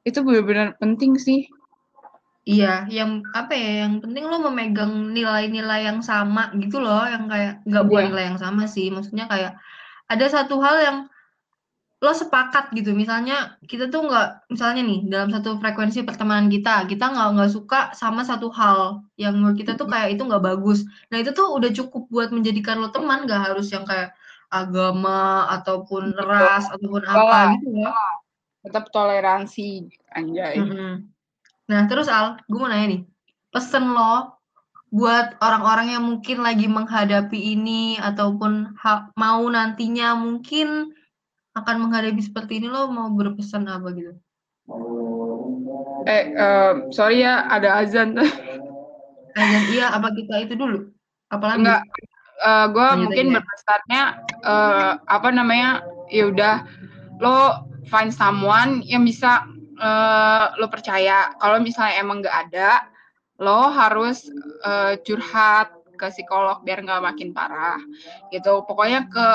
itu 0.04 0.18
benar-benar 0.24 0.76
penting 0.80 1.16
sih. 1.20 1.48
Iya, 2.48 2.88
yang 2.88 3.20
apa 3.36 3.52
ya, 3.52 3.84
yang 3.84 4.00
penting 4.00 4.24
lo 4.24 4.40
memegang 4.48 5.12
nilai-nilai 5.12 5.84
yang 5.84 6.00
sama 6.00 6.48
gitu 6.56 6.80
loh, 6.80 7.04
yang 7.04 7.28
kayak 7.28 7.60
nggak 7.68 7.84
bukan 7.84 8.02
Iya. 8.02 8.10
nilai 8.10 8.24
yang 8.32 8.40
sama 8.40 8.64
sih, 8.64 8.88
maksudnya 8.88 9.28
kayak 9.28 9.60
ada 10.08 10.26
satu 10.26 10.56
hal 10.64 10.76
yang 10.80 10.98
lo 12.00 12.12
sepakat 12.16 12.72
gitu, 12.72 12.96
misalnya 12.96 13.60
kita 13.68 13.92
tuh 13.92 14.08
nggak, 14.08 14.48
misalnya 14.48 14.80
nih 14.88 15.04
dalam 15.12 15.28
satu 15.28 15.60
frekuensi 15.60 16.00
pertemanan 16.08 16.48
kita, 16.48 16.88
kita 16.88 17.12
nggak 17.12 17.28
nggak 17.36 17.50
suka 17.52 17.92
sama 17.92 18.24
satu 18.24 18.48
hal 18.56 19.04
yang 19.20 19.36
menurut 19.36 19.60
kita 19.60 19.76
tuh 19.76 19.84
kayak 19.84 20.16
itu 20.16 20.24
nggak 20.24 20.40
bagus. 20.40 20.88
Nah 21.12 21.20
itu 21.20 21.36
tuh 21.36 21.52
udah 21.52 21.68
cukup 21.76 22.08
buat 22.08 22.28
menjadikan 22.32 22.80
lo 22.80 22.88
teman, 22.88 23.28
nggak 23.28 23.52
harus 23.52 23.68
yang 23.68 23.84
kayak 23.84 24.16
agama 24.50 25.46
ataupun 25.54 26.12
Betul. 26.12 26.26
ras 26.26 26.66
ataupun 26.68 27.02
Enggak 27.06 27.24
apa 27.24 27.38
gitu 27.56 27.68
loh. 27.70 27.94
Tetap 28.66 28.84
toleransi 28.92 29.88
anjay. 30.12 30.60
Mm-mm. 30.60 31.08
Nah, 31.70 31.80
terus 31.86 32.10
Al, 32.10 32.36
gue 32.50 32.58
mau 32.58 32.66
nanya 32.66 32.98
nih, 32.98 33.02
pesen 33.54 33.94
lo 33.94 34.36
buat 34.90 35.38
orang-orang 35.38 35.94
yang 35.94 36.02
mungkin 36.02 36.42
lagi 36.42 36.66
menghadapi 36.66 37.54
ini 37.54 37.94
ataupun 38.02 38.74
mau 39.14 39.42
nantinya 39.46 40.18
mungkin 40.18 40.90
akan 41.54 41.76
menghadapi 41.78 42.18
seperti 42.18 42.58
ini, 42.58 42.66
lo 42.66 42.90
mau 42.90 43.06
berpesan 43.14 43.70
apa 43.70 43.94
gitu? 43.94 44.18
Eh, 46.10 46.34
eh, 46.34 46.72
sorry 46.90 47.22
ya 47.22 47.46
ada 47.46 47.78
azan. 47.80 48.18
Azan 49.38 49.64
iya, 49.70 49.94
apa 49.94 50.10
kita 50.10 50.42
itu 50.42 50.58
dulu? 50.58 50.90
Apa 51.30 51.54
lanjut? 51.54 51.70
Enggak, 51.70 51.82
eh 52.40 52.66
gue 52.72 52.88
mungkin 53.05 53.26
ya. 53.31 53.35
berpesannya 53.38 54.03
eh, 54.44 54.92
apa 54.96 55.29
namanya 55.29 55.85
ya 56.09 56.33
udah 56.33 56.57
lo 57.20 57.68
find 57.92 58.11
someone 58.11 58.81
yang 58.88 59.05
bisa 59.05 59.44
eh, 59.76 60.46
lo 60.57 60.66
percaya 60.72 61.37
kalau 61.37 61.61
misalnya 61.61 62.00
emang 62.00 62.24
nggak 62.24 62.37
ada 62.48 62.88
lo 63.40 63.68
harus 63.68 64.29
eh, 64.64 64.96
curhat 65.05 65.72
ke 66.00 66.09
psikolog 66.09 66.64
biar 66.64 66.81
nggak 66.81 67.05
makin 67.05 67.37
parah 67.37 67.76
gitu 68.33 68.64
pokoknya 68.64 69.05
ke 69.12 69.26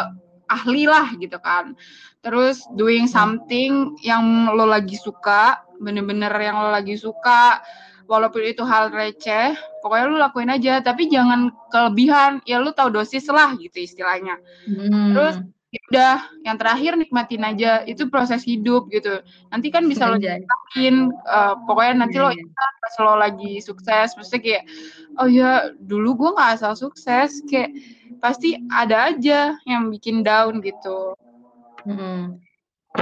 ahli 0.50 0.86
lah 0.86 1.13
gitu 1.18 1.38
kan. 1.41 1.74
Terus 2.22 2.65
doing 2.74 3.06
something 3.10 3.98
yang 4.02 4.50
lo 4.54 4.65
lagi 4.65 4.98
suka, 4.98 5.62
bener-bener 5.78 6.32
yang 6.41 6.58
lo 6.58 6.70
lagi 6.74 6.98
suka, 6.98 7.62
walaupun 8.06 8.46
itu 8.46 8.62
hal 8.62 8.94
receh, 8.94 9.58
pokoknya 9.82 10.06
lo 10.06 10.18
lakuin 10.22 10.54
aja, 10.54 10.82
tapi 10.82 11.10
jangan 11.10 11.50
kelebihan, 11.74 12.41
ya 12.46 12.62
lo 12.62 12.72
tahu 12.72 12.94
dosis 12.94 13.26
lah 13.30 13.54
gitu 13.58 13.82
istilahnya. 13.82 14.38
Hmm. 14.70 15.13
Terus 15.18 15.36
ya 15.74 15.82
udah, 15.91 16.15
yang 16.48 16.56
terakhir 16.56 16.91
nikmatin 16.96 17.44
aja, 17.44 17.84
itu 17.84 18.08
proses 18.08 18.46
hidup 18.46 18.88
gitu. 18.94 19.20
Nanti 19.52 19.68
kan 19.74 19.89
bisa 19.89 20.08
lo 20.08 20.15
nikmatin, 20.22 21.12
uh, 21.28 21.60
pokoknya 21.68 22.06
nanti 22.06 22.15
Iya, 22.22 22.24
lo 22.24 22.30
iya. 22.32 22.41
ingat 22.46 22.74
pas 22.80 22.96
lo 23.02 23.13
lagi 23.18 23.54
sukses, 23.60 24.15
maksudnya 24.15 24.41
kayak, 24.46 24.63
oh 25.20 25.28
ya 25.28 25.74
dulu 25.84 26.15
gue 26.15 26.30
nggak 26.38 26.52
asal 26.62 26.74
sukses, 26.78 27.44
kayak 27.50 27.76
pasti 28.24 28.56
ada 28.72 29.12
aja 29.12 29.60
yang 29.68 29.91
bikin 29.91 30.24
down 30.24 30.63
gitu. 30.63 31.18
Mm-mm. 31.84 32.44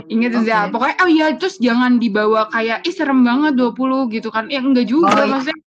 Ingat 0.09 0.31
Oke. 0.39 0.49
ya, 0.49 0.59
pokoknya 0.69 0.95
oh 1.01 1.09
iya 1.09 1.27
terus 1.37 1.55
jangan 1.61 2.01
dibawa 2.01 2.49
kayak 2.49 2.81
ih 2.83 2.93
serem 2.93 3.21
banget 3.21 3.53
20 3.55 4.09
gitu 4.09 4.29
kan. 4.29 4.49
Ya 4.49 4.59
enggak 4.59 4.89
juga 4.89 5.13
Oh, 5.13 5.21
iya. 5.21 5.29
maksudnya 5.29 5.59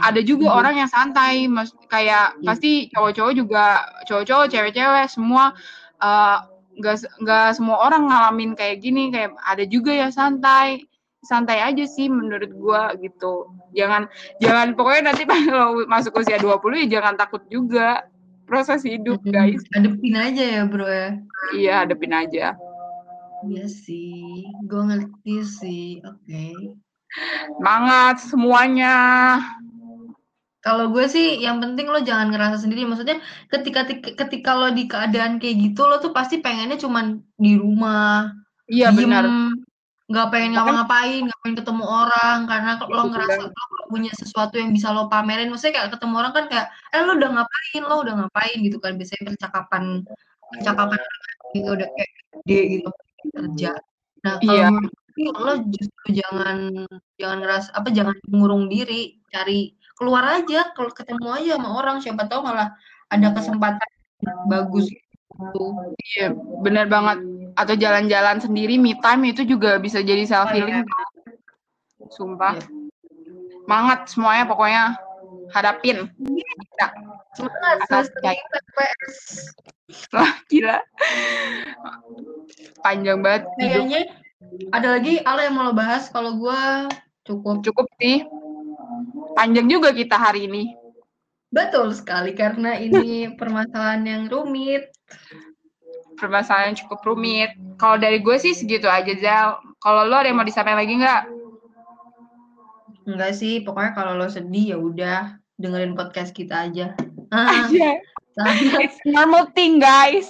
ada 0.00 0.20
juga 0.22 0.46
Iya. 0.48 0.54
orang 0.54 0.74
yang 0.78 0.90
santai, 0.90 1.50
mas 1.50 1.70
kayak 1.90 2.38
Iya. 2.38 2.46
pasti 2.46 2.70
cowok-cowok 2.94 3.32
juga 3.34 3.64
cowok-cowok, 4.06 4.46
cewek-cewek 4.48 5.06
semua 5.10 5.52
eh, 5.98 6.36
enggak 6.78 6.96
enggak 7.18 7.46
semua 7.58 7.76
orang 7.82 8.06
ngalamin 8.06 8.54
kayak 8.54 8.78
gini, 8.80 9.10
kayak 9.10 9.34
ada 9.42 9.64
juga 9.66 9.90
yang 9.92 10.14
santai. 10.14 10.86
Santai 11.18 11.58
aja 11.58 11.82
sih 11.82 12.06
menurut 12.06 12.54
gua 12.54 12.94
gitu. 13.02 13.50
Jangan 13.74 14.06
jangan 14.38 14.78
pokoknya 14.78 15.10
nanti 15.10 15.26
lo 15.50 15.82
masuk 15.92 16.14
usia 16.14 16.38
20 16.38 16.86
ya 16.86 17.02
jangan 17.02 17.18
takut 17.18 17.42
juga. 17.50 18.06
Proses 18.48 18.80
hidup, 18.80 19.20
guys. 19.28 19.60
Hadepin 19.76 20.16
aja 20.16 20.40
ya 20.40 20.62
bro 20.64 20.88
ya. 20.88 21.20
Iya, 21.52 21.72
hadapin 21.84 22.16
aja. 22.16 22.56
Iya 23.46 23.66
sih, 23.70 24.42
gue 24.66 24.82
ngerti 24.82 25.34
sih. 25.46 26.02
Oke. 26.02 26.74
Semangat 27.54 28.18
semuanya. 28.26 28.96
Kalau 30.58 30.90
gue 30.90 31.06
sih 31.06 31.38
yang 31.38 31.62
penting 31.62 31.86
lo 31.86 32.02
jangan 32.02 32.34
ngerasa 32.34 32.66
sendiri. 32.66 32.82
Maksudnya 32.82 33.22
ketika 33.46 33.86
ketika 33.94 34.50
lo 34.58 34.74
di 34.74 34.90
keadaan 34.90 35.38
kayak 35.38 35.70
gitu 35.70 35.86
lo 35.86 36.02
tuh 36.02 36.10
pasti 36.10 36.42
pengennya 36.42 36.76
cuman 36.82 37.22
di 37.38 37.54
rumah, 37.54 38.34
Iya 38.66 38.90
benar. 38.90 39.30
nggak 40.08 40.28
pengen 40.32 40.56
ngapa-ngapain, 40.56 41.20
nggak 41.28 41.40
pengen 41.44 41.56
ketemu 41.60 41.84
orang 41.84 42.38
karena 42.48 42.70
lo 42.80 43.02
ngerasa 43.12 43.40
lo 43.44 43.84
punya 43.92 44.12
sesuatu 44.18 44.56
yang 44.58 44.74
bisa 44.74 44.90
lo 44.90 45.06
pamerin. 45.06 45.52
Maksudnya 45.52 45.78
kayak 45.78 45.90
ketemu 45.94 46.14
orang 46.16 46.32
kan 46.34 46.44
kayak, 46.50 46.66
eh 46.90 47.00
lo 47.06 47.12
udah 47.16 47.30
ngapain, 47.38 47.82
lo 47.86 47.94
udah 48.02 48.14
ngapain 48.24 48.56
gitu 48.66 48.76
kan. 48.82 48.98
Biasanya 48.98 49.36
percakapan 49.36 49.84
percakapan 50.48 50.98
orang 50.98 51.48
juga 51.54 51.70
udah 51.80 51.88
kayak 51.92 52.10
gede 52.34 52.60
gitu 52.76 52.90
kerja. 53.34 53.72
Nah 54.24 54.34
kalau 54.42 54.54
Iya. 54.54 54.68
menurut 55.18 55.38
lo 55.42 55.52
justru 55.74 56.06
jangan 56.14 56.58
jangan 57.18 57.38
ngerasa 57.42 57.68
apa 57.74 57.88
jangan 57.90 58.14
mengurung 58.30 58.70
diri, 58.70 59.18
cari 59.34 59.74
keluar 59.98 60.38
aja, 60.38 60.70
kalau 60.78 60.94
ketemu 60.94 61.26
aja 61.34 61.58
sama 61.58 61.68
orang, 61.74 61.96
siapa 61.98 62.30
tahu 62.30 62.46
malah 62.46 62.70
ada 63.10 63.34
kesempatan 63.34 63.90
bagus 64.46 64.86
gitu. 64.86 65.64
Iya, 66.14 66.34
benar 66.62 66.86
banget. 66.86 67.18
Atau 67.58 67.74
jalan-jalan 67.74 68.38
sendiri 68.38 68.78
me 68.78 68.94
time 69.02 69.34
itu 69.34 69.42
juga 69.42 69.74
bisa 69.82 69.98
jadi 69.98 70.22
self 70.22 70.54
iya. 70.54 70.62
healing. 70.62 70.86
Sumpah. 72.14 72.54
Iya. 72.54 72.66
Semangat 73.66 74.00
semuanya 74.08 74.44
pokoknya 74.48 74.84
hadapin. 75.52 76.08
Asal 77.38 78.02
semester. 78.08 78.34
Wah, 80.12 80.32
gila. 80.52 80.78
Panjang 82.84 83.18
banget. 83.24 83.48
Kayaknya 83.56 84.00
ada 84.70 84.88
lagi 84.98 85.18
Ala 85.24 85.48
yang 85.48 85.54
mau 85.56 85.64
lo 85.70 85.74
bahas 85.74 86.12
kalau 86.12 86.36
gua 86.36 86.86
cukup. 87.24 87.64
Cukup 87.64 87.86
sih. 88.00 88.24
Panjang 89.34 89.66
juga 89.70 89.94
kita 89.94 90.18
hari 90.18 90.50
ini. 90.50 90.74
Betul 91.48 91.96
sekali 91.96 92.36
karena 92.36 92.76
ini 92.76 93.28
permasalahan 93.40 94.04
yang 94.04 94.22
rumit. 94.28 94.92
Permasalahan 96.18 96.74
yang 96.74 96.78
cukup 96.84 97.00
rumit. 97.06 97.54
Kalau 97.78 97.96
dari 97.96 98.18
gue 98.20 98.36
sih 98.36 98.52
segitu 98.52 98.90
aja, 98.90 99.14
Zal. 99.16 99.48
Kalau 99.78 100.02
lo 100.04 100.18
ada 100.18 100.28
yang 100.28 100.36
mau 100.42 100.48
disampaikan 100.48 100.82
lagi 100.82 100.98
nggak? 100.98 101.37
Enggak 103.08 103.32
sih, 103.34 103.64
pokoknya 103.64 103.96
kalau 103.96 104.12
lo 104.14 104.28
sedih 104.28 104.76
ya 104.76 104.78
udah 104.78 105.18
dengerin 105.56 105.96
podcast 105.96 106.36
kita 106.36 106.68
aja. 106.68 106.92
Aja. 107.32 107.96
sama- 108.36 108.80
It's 108.84 109.00
normal 109.04 109.48
thing, 109.52 109.80
guys. 109.80 110.28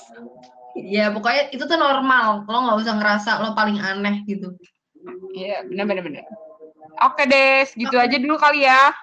ya 0.78 1.10
pokoknya 1.10 1.50
itu 1.50 1.66
tuh 1.66 1.74
normal. 1.74 2.46
Lo 2.46 2.58
nggak 2.64 2.78
usah 2.78 2.94
ngerasa 2.98 3.30
lo 3.42 3.54
paling 3.54 3.82
aneh 3.82 4.22
gitu. 4.24 4.54
Iya, 5.34 5.66
benar-benar. 5.66 6.06
benar. 6.06 6.24
Oke 6.98 7.26
deh, 7.26 7.62
segitu 7.66 7.94
aja 7.94 8.14
dulu 8.18 8.38
kali 8.38 8.66
ya. 8.66 8.94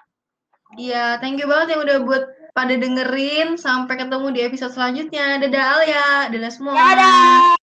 Iya, 0.76 1.20
thank 1.24 1.40
you 1.40 1.48
banget 1.48 1.76
yang 1.76 1.82
udah 1.88 1.98
buat 2.04 2.24
pada 2.52 2.76
dengerin. 2.76 3.56
Sampai 3.56 3.96
ketemu 3.96 4.28
di 4.36 4.40
episode 4.44 4.72
selanjutnya. 4.76 5.40
Dadah 5.40 5.64
Alia, 5.80 6.08
dadah 6.32 6.52
semua. 6.52 6.76
Dadah! 6.76 7.65